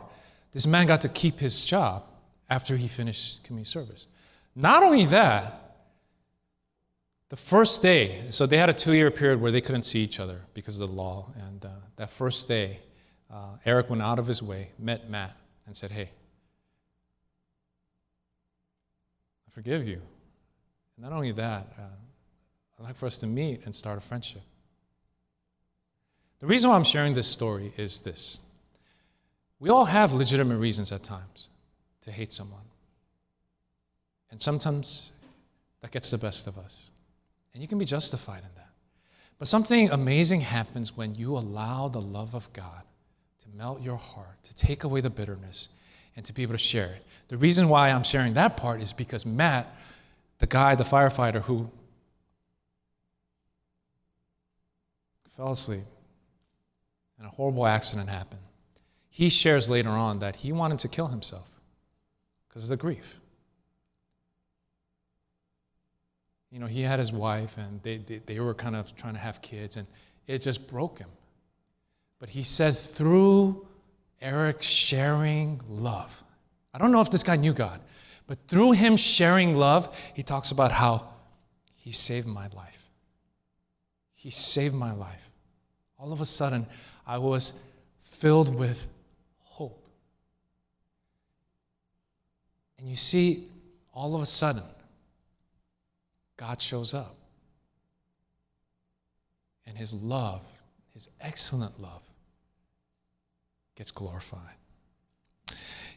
this 0.52 0.66
man 0.66 0.88
got 0.88 1.02
to 1.02 1.10
keep 1.10 1.38
his 1.38 1.62
job 1.62 2.06
after 2.50 2.76
he 2.76 2.88
finished 2.88 3.44
community 3.44 3.70
service. 3.70 4.08
Not 4.56 4.82
only 4.82 5.06
that, 5.06 5.67
the 7.30 7.36
first 7.36 7.82
day, 7.82 8.22
so 8.30 8.46
they 8.46 8.58
had 8.58 8.70
a 8.70 8.74
two 8.74 8.94
year 8.94 9.12
period 9.12 9.42
where 9.42 9.52
they 9.52 9.62
couldn't 9.62 9.84
see 9.84 10.00
each 10.00 10.20
other 10.20 10.42
because 10.54 10.80
of 10.80 10.88
the 10.88 10.96
law. 10.96 11.32
And 11.36 11.66
uh, 11.66 11.70
that 11.98 12.10
first 12.10 12.48
day, 12.48 12.80
uh, 13.32 13.58
Eric 13.66 13.90
went 13.90 14.02
out 14.02 14.20
of 14.20 14.28
his 14.28 14.42
way, 14.42 14.72
met 14.80 15.10
Matt, 15.10 15.36
and 15.66 15.76
said, 15.76 15.92
Hey, 15.92 16.10
I 19.48 19.52
forgive 19.52 19.86
you. 19.88 20.02
Not 20.98 21.12
only 21.12 21.32
that, 21.34 21.68
uh, 21.78 21.82
I'd 22.80 22.84
like 22.84 22.96
for 22.96 23.06
us 23.06 23.18
to 23.20 23.28
meet 23.28 23.66
and 23.66 23.76
start 23.76 23.98
a 23.98 24.02
friendship. 24.02 24.42
The 26.40 26.48
reason 26.48 26.70
why 26.70 26.76
I'm 26.76 26.84
sharing 26.84 27.14
this 27.14 27.28
story 27.28 27.74
is 27.78 28.00
this 28.02 28.50
we 29.60 29.70
all 29.70 29.86
have 29.86 30.14
legitimate 30.14 30.58
reasons 30.58 30.92
at 30.92 31.04
times 31.04 31.50
to 32.02 32.12
hate 32.12 32.32
someone. 32.32 32.62
And 34.30 34.40
sometimes 34.40 35.14
that 35.82 35.92
gets 35.92 36.12
the 36.12 36.18
best 36.18 36.48
of 36.48 36.58
us. 36.58 36.92
And 37.58 37.64
you 37.64 37.68
can 37.68 37.80
be 37.80 37.86
justified 37.86 38.44
in 38.44 38.50
that. 38.56 38.70
But 39.40 39.48
something 39.48 39.90
amazing 39.90 40.42
happens 40.42 40.96
when 40.96 41.16
you 41.16 41.36
allow 41.36 41.88
the 41.88 42.00
love 42.00 42.36
of 42.36 42.54
God 42.54 42.84
to 43.40 43.58
melt 43.58 43.82
your 43.82 43.98
heart, 43.98 44.44
to 44.44 44.54
take 44.54 44.84
away 44.84 45.02
the 45.02 45.10
bitterness, 45.10 45.70
and 46.16 46.24
to 46.26 46.34
be 46.34 46.44
able 46.44 46.52
to 46.52 46.60
share 46.60 46.86
it. 46.86 47.04
The 47.30 47.38
reason 47.38 47.68
why 47.68 47.90
I'm 47.90 48.04
sharing 48.04 48.36
that 48.36 48.58
part 48.58 48.80
is 48.80 48.94
because 48.94 49.26
Matt, 49.26 49.76
the 50.38 50.46
guy, 50.46 50.76
the 50.76 50.84
firefighter 50.84 51.42
who 51.42 51.68
fell 55.36 55.54
asleep 55.54 55.82
and 57.18 57.26
a 57.26 57.32
horrible 57.32 57.66
accident 57.66 58.08
happened, 58.08 58.44
he 59.10 59.30
shares 59.30 59.68
later 59.68 59.90
on 59.90 60.20
that 60.20 60.36
he 60.36 60.52
wanted 60.52 60.78
to 60.78 60.88
kill 60.88 61.08
himself 61.08 61.48
because 62.48 62.66
of 62.66 62.70
the 62.70 62.78
grief. 62.78 63.20
You 66.52 66.60
know, 66.60 66.66
he 66.66 66.82
had 66.82 67.00
his 67.00 67.12
wife 67.12 67.58
and 67.58 67.82
they, 67.84 67.98
they, 67.98 68.20
they 68.20 68.40
were 68.40 68.54
kind 68.54 68.76
of 68.76 68.96
trying 68.96 69.14
to 69.14 69.20
have 69.20 69.42
kids, 69.42 69.78
and 69.78 69.88
it 70.28 70.40
just 70.42 70.70
broke 70.70 71.00
him. 71.00 71.10
But 72.20 72.30
he 72.30 72.44
said, 72.44 72.76
through 72.76 73.68
Eric 74.22 74.62
sharing 74.64 75.62
love, 75.70 76.24
I 76.74 76.78
don't 76.78 76.92
know 76.92 77.02
if 77.02 77.12
this 77.12 77.24
guy 77.24 77.36
knew 77.36 77.54
God, 77.54 77.80
but 78.28 78.38
through 78.48 78.74
him 78.74 78.98
sharing 78.98 79.56
love, 79.56 79.96
he 80.14 80.24
talks 80.24 80.52
about 80.52 80.72
how 80.72 81.08
he 81.76 81.92
saved 81.92 82.28
my 82.28 82.48
life. 82.56 82.90
He 84.14 84.30
saved 84.32 84.76
my 84.76 84.92
life. 84.92 85.30
All 85.98 86.12
of 86.12 86.22
a 86.22 86.26
sudden, 86.26 86.66
I 87.06 87.18
was 87.18 87.72
filled 88.02 88.54
with 88.54 88.90
hope. 89.40 89.88
And 92.78 92.90
you 92.90 92.96
see, 92.96 93.48
all 93.94 94.16
of 94.16 94.22
a 94.22 94.26
sudden, 94.26 94.64
God 96.38 96.62
shows 96.62 96.94
up. 96.94 97.16
And 99.66 99.78
his 99.78 99.94
love, 99.94 100.48
his 100.94 101.10
excellent 101.20 101.80
love, 101.80 102.04
gets 103.76 103.92
glorified. 103.92 104.56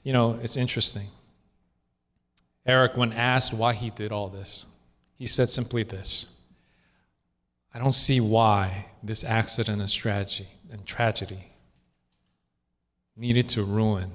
You 0.02 0.12
know, 0.12 0.38
it's 0.42 0.56
interesting. 0.56 1.06
Eric, 2.66 2.96
when 2.96 3.12
asked 3.12 3.54
why 3.54 3.74
he 3.74 3.90
did 3.90 4.12
all 4.12 4.28
this, 4.28 4.66
he 5.16 5.26
said 5.26 5.48
simply 5.50 5.82
this 5.82 6.42
I 7.72 7.78
don't 7.78 7.92
see 7.92 8.20
why 8.20 8.86
this 9.02 9.24
accident 9.24 9.80
and 9.80 9.90
tragedy 9.90 10.48
and 10.72 10.84
tragedy 10.84 11.46
needed 13.16 13.48
to 13.50 13.62
ruin 13.62 14.10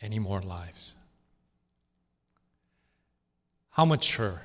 any 0.00 0.18
more 0.18 0.40
lives. 0.40 0.96
How 3.76 3.84
mature. 3.84 4.40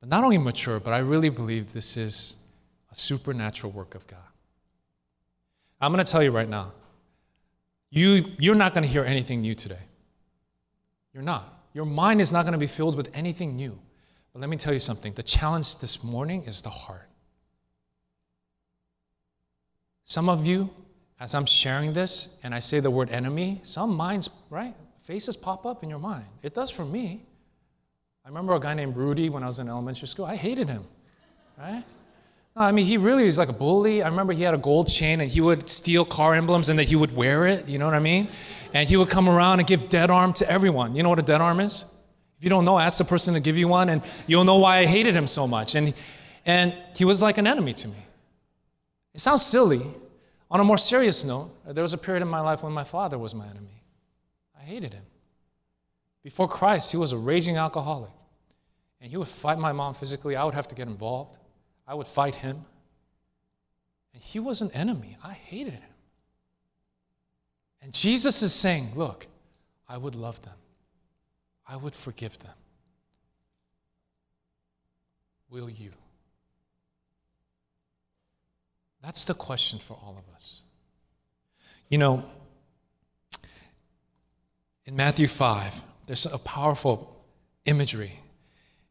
But 0.00 0.08
not 0.08 0.24
only 0.24 0.38
mature, 0.38 0.80
but 0.80 0.94
I 0.94 1.00
really 1.00 1.28
believe 1.28 1.74
this 1.74 1.98
is 1.98 2.50
a 2.90 2.94
supernatural 2.94 3.70
work 3.74 3.94
of 3.94 4.06
God. 4.06 4.18
I'm 5.82 5.92
going 5.92 6.02
to 6.02 6.10
tell 6.10 6.22
you 6.22 6.30
right 6.30 6.48
now, 6.48 6.72
you, 7.90 8.24
you're 8.38 8.54
not 8.54 8.72
going 8.72 8.84
to 8.84 8.88
hear 8.88 9.04
anything 9.04 9.42
new 9.42 9.54
today. 9.54 9.84
You're 11.12 11.24
not. 11.24 11.66
Your 11.74 11.84
mind 11.84 12.22
is 12.22 12.32
not 12.32 12.44
going 12.44 12.54
to 12.54 12.58
be 12.58 12.66
filled 12.66 12.96
with 12.96 13.10
anything 13.12 13.54
new. 13.54 13.78
But 14.32 14.40
let 14.40 14.48
me 14.48 14.56
tell 14.56 14.72
you 14.72 14.78
something 14.78 15.12
the 15.12 15.22
challenge 15.22 15.80
this 15.80 16.02
morning 16.02 16.44
is 16.44 16.62
the 16.62 16.70
heart. 16.70 17.10
Some 20.04 20.30
of 20.30 20.46
you, 20.46 20.70
as 21.20 21.34
I'm 21.34 21.44
sharing 21.44 21.92
this 21.92 22.40
and 22.42 22.54
I 22.54 22.60
say 22.60 22.80
the 22.80 22.90
word 22.90 23.10
enemy, 23.10 23.60
some 23.62 23.94
minds, 23.94 24.30
right? 24.48 24.74
Faces 25.00 25.36
pop 25.36 25.66
up 25.66 25.82
in 25.82 25.90
your 25.90 25.98
mind. 25.98 26.24
It 26.42 26.54
does 26.54 26.70
for 26.70 26.86
me. 26.86 27.25
I 28.26 28.28
remember 28.28 28.54
a 28.54 28.60
guy 28.60 28.74
named 28.74 28.96
Rudy 28.96 29.28
when 29.28 29.44
I 29.44 29.46
was 29.46 29.60
in 29.60 29.68
elementary 29.68 30.08
school. 30.08 30.24
I 30.24 30.34
hated 30.34 30.66
him, 30.66 30.84
right? 31.56 31.84
I 32.56 32.72
mean, 32.72 32.84
he 32.84 32.96
really 32.96 33.24
is 33.24 33.38
like 33.38 33.48
a 33.48 33.52
bully. 33.52 34.02
I 34.02 34.08
remember 34.08 34.32
he 34.32 34.42
had 34.42 34.52
a 34.52 34.58
gold 34.58 34.88
chain 34.88 35.20
and 35.20 35.30
he 35.30 35.40
would 35.40 35.68
steal 35.68 36.04
car 36.04 36.34
emblems 36.34 36.68
and 36.68 36.76
then 36.76 36.86
he 36.86 36.96
would 36.96 37.14
wear 37.14 37.46
it, 37.46 37.68
you 37.68 37.78
know 37.78 37.84
what 37.84 37.94
I 37.94 38.00
mean? 38.00 38.26
And 38.74 38.88
he 38.88 38.96
would 38.96 39.10
come 39.10 39.28
around 39.28 39.60
and 39.60 39.68
give 39.68 39.88
dead 39.88 40.10
arm 40.10 40.32
to 40.34 40.50
everyone. 40.50 40.96
You 40.96 41.04
know 41.04 41.08
what 41.08 41.20
a 41.20 41.22
dead 41.22 41.40
arm 41.40 41.60
is? 41.60 41.84
If 42.36 42.42
you 42.42 42.50
don't 42.50 42.64
know, 42.64 42.80
ask 42.80 42.98
the 42.98 43.04
person 43.04 43.34
to 43.34 43.40
give 43.40 43.56
you 43.56 43.68
one 43.68 43.90
and 43.90 44.02
you'll 44.26 44.42
know 44.42 44.58
why 44.58 44.78
I 44.78 44.86
hated 44.86 45.14
him 45.14 45.28
so 45.28 45.46
much. 45.46 45.76
And, 45.76 45.94
and 46.44 46.74
he 46.96 47.04
was 47.04 47.22
like 47.22 47.38
an 47.38 47.46
enemy 47.46 47.74
to 47.74 47.86
me. 47.86 47.98
It 49.14 49.20
sounds 49.20 49.46
silly. 49.46 49.82
On 50.50 50.58
a 50.58 50.64
more 50.64 50.78
serious 50.78 51.24
note, 51.24 51.50
there 51.64 51.82
was 51.82 51.92
a 51.92 51.98
period 51.98 52.22
in 52.22 52.28
my 52.28 52.40
life 52.40 52.64
when 52.64 52.72
my 52.72 52.84
father 52.84 53.18
was 53.18 53.36
my 53.36 53.46
enemy. 53.46 53.84
I 54.58 54.64
hated 54.64 54.94
him. 54.94 55.04
Before 56.24 56.48
Christ, 56.48 56.90
he 56.90 56.98
was 56.98 57.12
a 57.12 57.16
raging 57.16 57.56
alcoholic. 57.56 58.10
And 59.00 59.10
he 59.10 59.16
would 59.16 59.28
fight 59.28 59.58
my 59.58 59.72
mom 59.72 59.94
physically. 59.94 60.36
I 60.36 60.44
would 60.44 60.54
have 60.54 60.68
to 60.68 60.74
get 60.74 60.88
involved. 60.88 61.38
I 61.86 61.94
would 61.94 62.06
fight 62.06 62.34
him. 62.34 62.64
And 64.14 64.22
he 64.22 64.40
was 64.40 64.62
an 64.62 64.70
enemy. 64.72 65.16
I 65.22 65.32
hated 65.32 65.74
him. 65.74 65.82
And 67.82 67.92
Jesus 67.92 68.42
is 68.42 68.52
saying, 68.52 68.88
Look, 68.96 69.26
I 69.88 69.98
would 69.98 70.14
love 70.14 70.42
them, 70.42 70.56
I 71.68 71.76
would 71.76 71.94
forgive 71.94 72.38
them. 72.38 72.54
Will 75.50 75.70
you? 75.70 75.90
That's 79.02 79.22
the 79.24 79.34
question 79.34 79.78
for 79.78 79.94
all 79.94 80.16
of 80.18 80.34
us. 80.34 80.62
You 81.88 81.98
know, 81.98 82.24
in 84.84 84.96
Matthew 84.96 85.28
5, 85.28 85.84
there's 86.06 86.26
a 86.26 86.38
powerful 86.38 87.24
imagery. 87.64 88.12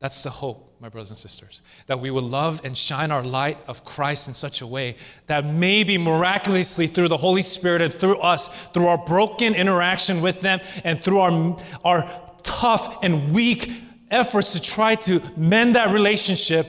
That's 0.00 0.22
the 0.22 0.30
hope, 0.30 0.80
my 0.80 0.88
brothers 0.88 1.10
and 1.10 1.18
sisters, 1.18 1.60
that 1.86 2.00
we 2.00 2.10
will 2.10 2.22
love 2.22 2.62
and 2.64 2.74
shine 2.76 3.10
our 3.10 3.22
light 3.22 3.58
of 3.68 3.84
Christ 3.84 4.28
in 4.28 4.34
such 4.34 4.62
a 4.62 4.66
way 4.66 4.96
that 5.26 5.44
maybe 5.44 5.98
miraculously 5.98 6.86
through 6.86 7.08
the 7.08 7.18
Holy 7.18 7.42
Spirit 7.42 7.82
and 7.82 7.92
through 7.92 8.18
us, 8.20 8.68
through 8.68 8.86
our 8.86 8.96
broken 9.04 9.54
interaction 9.54 10.22
with 10.22 10.40
them, 10.40 10.58
and 10.84 10.98
through 10.98 11.18
our, 11.18 11.58
our 11.84 12.32
tough 12.42 13.04
and 13.04 13.32
weak 13.32 13.70
efforts 14.10 14.54
to 14.54 14.62
try 14.62 14.94
to 14.94 15.20
mend 15.36 15.76
that 15.76 15.92
relationship, 15.92 16.66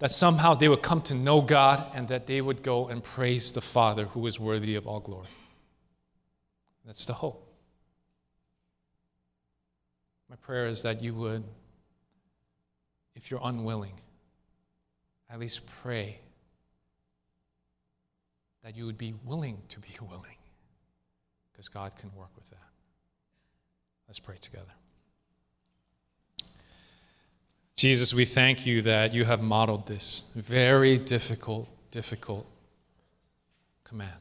that 0.00 0.10
somehow 0.10 0.54
they 0.54 0.68
would 0.68 0.82
come 0.82 1.00
to 1.02 1.14
know 1.14 1.40
God 1.40 1.88
and 1.94 2.08
that 2.08 2.26
they 2.26 2.40
would 2.40 2.64
go 2.64 2.88
and 2.88 3.04
praise 3.04 3.52
the 3.52 3.60
Father 3.60 4.06
who 4.06 4.26
is 4.26 4.40
worthy 4.40 4.74
of 4.74 4.88
all 4.88 4.98
glory. 4.98 5.28
That's 6.84 7.04
the 7.04 7.12
hope. 7.12 7.48
My 10.28 10.34
prayer 10.34 10.66
is 10.66 10.82
that 10.82 11.00
you 11.00 11.14
would, 11.14 11.44
if 13.14 13.30
you're 13.30 13.40
unwilling, 13.42 13.94
at 15.30 15.38
least 15.38 15.68
pray 15.82 16.18
that 18.62 18.76
you 18.76 18.86
would 18.86 18.98
be 18.98 19.14
willing 19.24 19.58
to 19.68 19.80
be 19.80 19.88
willing, 20.00 20.36
because 21.52 21.68
God 21.68 21.96
can 21.96 22.10
work 22.16 22.30
with 22.36 22.48
that. 22.50 22.58
Let's 24.08 24.20
pray 24.20 24.36
together. 24.40 24.72
Jesus, 27.74 28.14
we 28.14 28.24
thank 28.24 28.64
you 28.64 28.82
that 28.82 29.12
you 29.12 29.24
have 29.24 29.42
modeled 29.42 29.88
this 29.88 30.32
very 30.36 30.98
difficult, 30.98 31.68
difficult 31.90 32.46
command. 33.82 34.12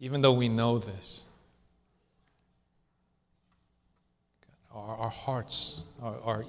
Even 0.00 0.20
though 0.20 0.34
we 0.34 0.50
know 0.50 0.78
this, 0.78 1.22
our, 4.74 4.96
our 4.96 5.10
hearts 5.10 5.84
are, 6.02 6.20
are 6.22 6.44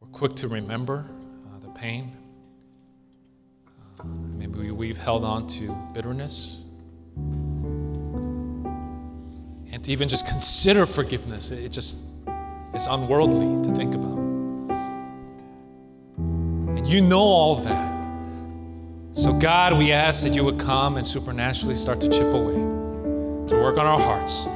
we're 0.00 0.08
quick 0.08 0.34
to 0.36 0.48
remember 0.48 1.06
uh, 1.46 1.58
the 1.60 1.68
pain. 1.68 2.16
Uh, 4.00 4.04
maybe 4.04 4.58
we, 4.58 4.70
we've 4.70 4.98
held 4.98 5.24
on 5.24 5.46
to 5.46 5.72
bitterness 5.92 6.62
and 9.72 9.82
to 9.84 9.92
even 9.92 10.08
just 10.08 10.26
consider 10.26 10.86
forgiveness, 10.86 11.50
it 11.50 11.70
just 11.70 12.28
is 12.74 12.86
unworldly 12.86 13.62
to 13.62 13.70
think 13.74 13.94
about. 13.94 14.18
And 16.18 16.86
you 16.86 17.00
know 17.00 17.18
all 17.18 17.56
that. 17.56 17.92
So, 19.12 19.32
God, 19.38 19.76
we 19.76 19.92
ask 19.92 20.22
that 20.24 20.34
you 20.34 20.44
would 20.44 20.58
come 20.58 20.96
and 20.96 21.06
supernaturally 21.06 21.74
start 21.74 22.00
to 22.00 22.08
chip 22.08 22.32
away. 22.32 22.54
to 23.48 23.56
work 23.56 23.76
on 23.76 23.86
our 23.86 24.00
hearts, 24.00 24.46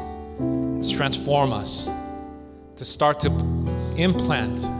to 0.87 0.95
transform 0.95 1.53
us, 1.53 1.89
to 2.77 2.85
start 2.85 3.21
to 3.21 3.29
implant 3.97 4.71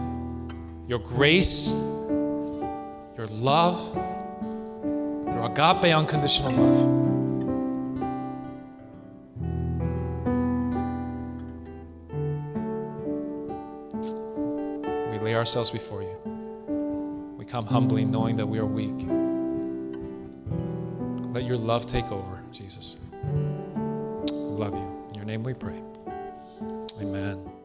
your 0.87 0.99
grace, 0.99 1.73
your 3.17 3.27
love, 3.31 3.97
your 5.27 5.45
agape 5.47 5.95
unconditional 5.95 6.53
love. 6.53 7.07
We 15.13 15.19
lay 15.19 15.35
ourselves 15.35 15.71
before 15.71 16.03
you. 16.03 17.35
We 17.37 17.45
come 17.45 17.67
humbly 17.67 18.05
knowing 18.05 18.37
that 18.37 18.47
we 18.47 18.59
are 18.59 18.67
weak. 18.67 19.09
Let 21.35 21.45
your 21.45 21.59
love 21.59 21.87
take 21.87 22.11
over, 22.13 22.43
Jesus. 22.53 22.97
We 23.23 24.29
love 24.31 24.75
you. 24.75 25.09
In 25.09 25.15
your 25.17 25.25
name 25.25 25.43
we 25.43 25.53
pray. 25.53 25.81
Amen. 27.03 27.56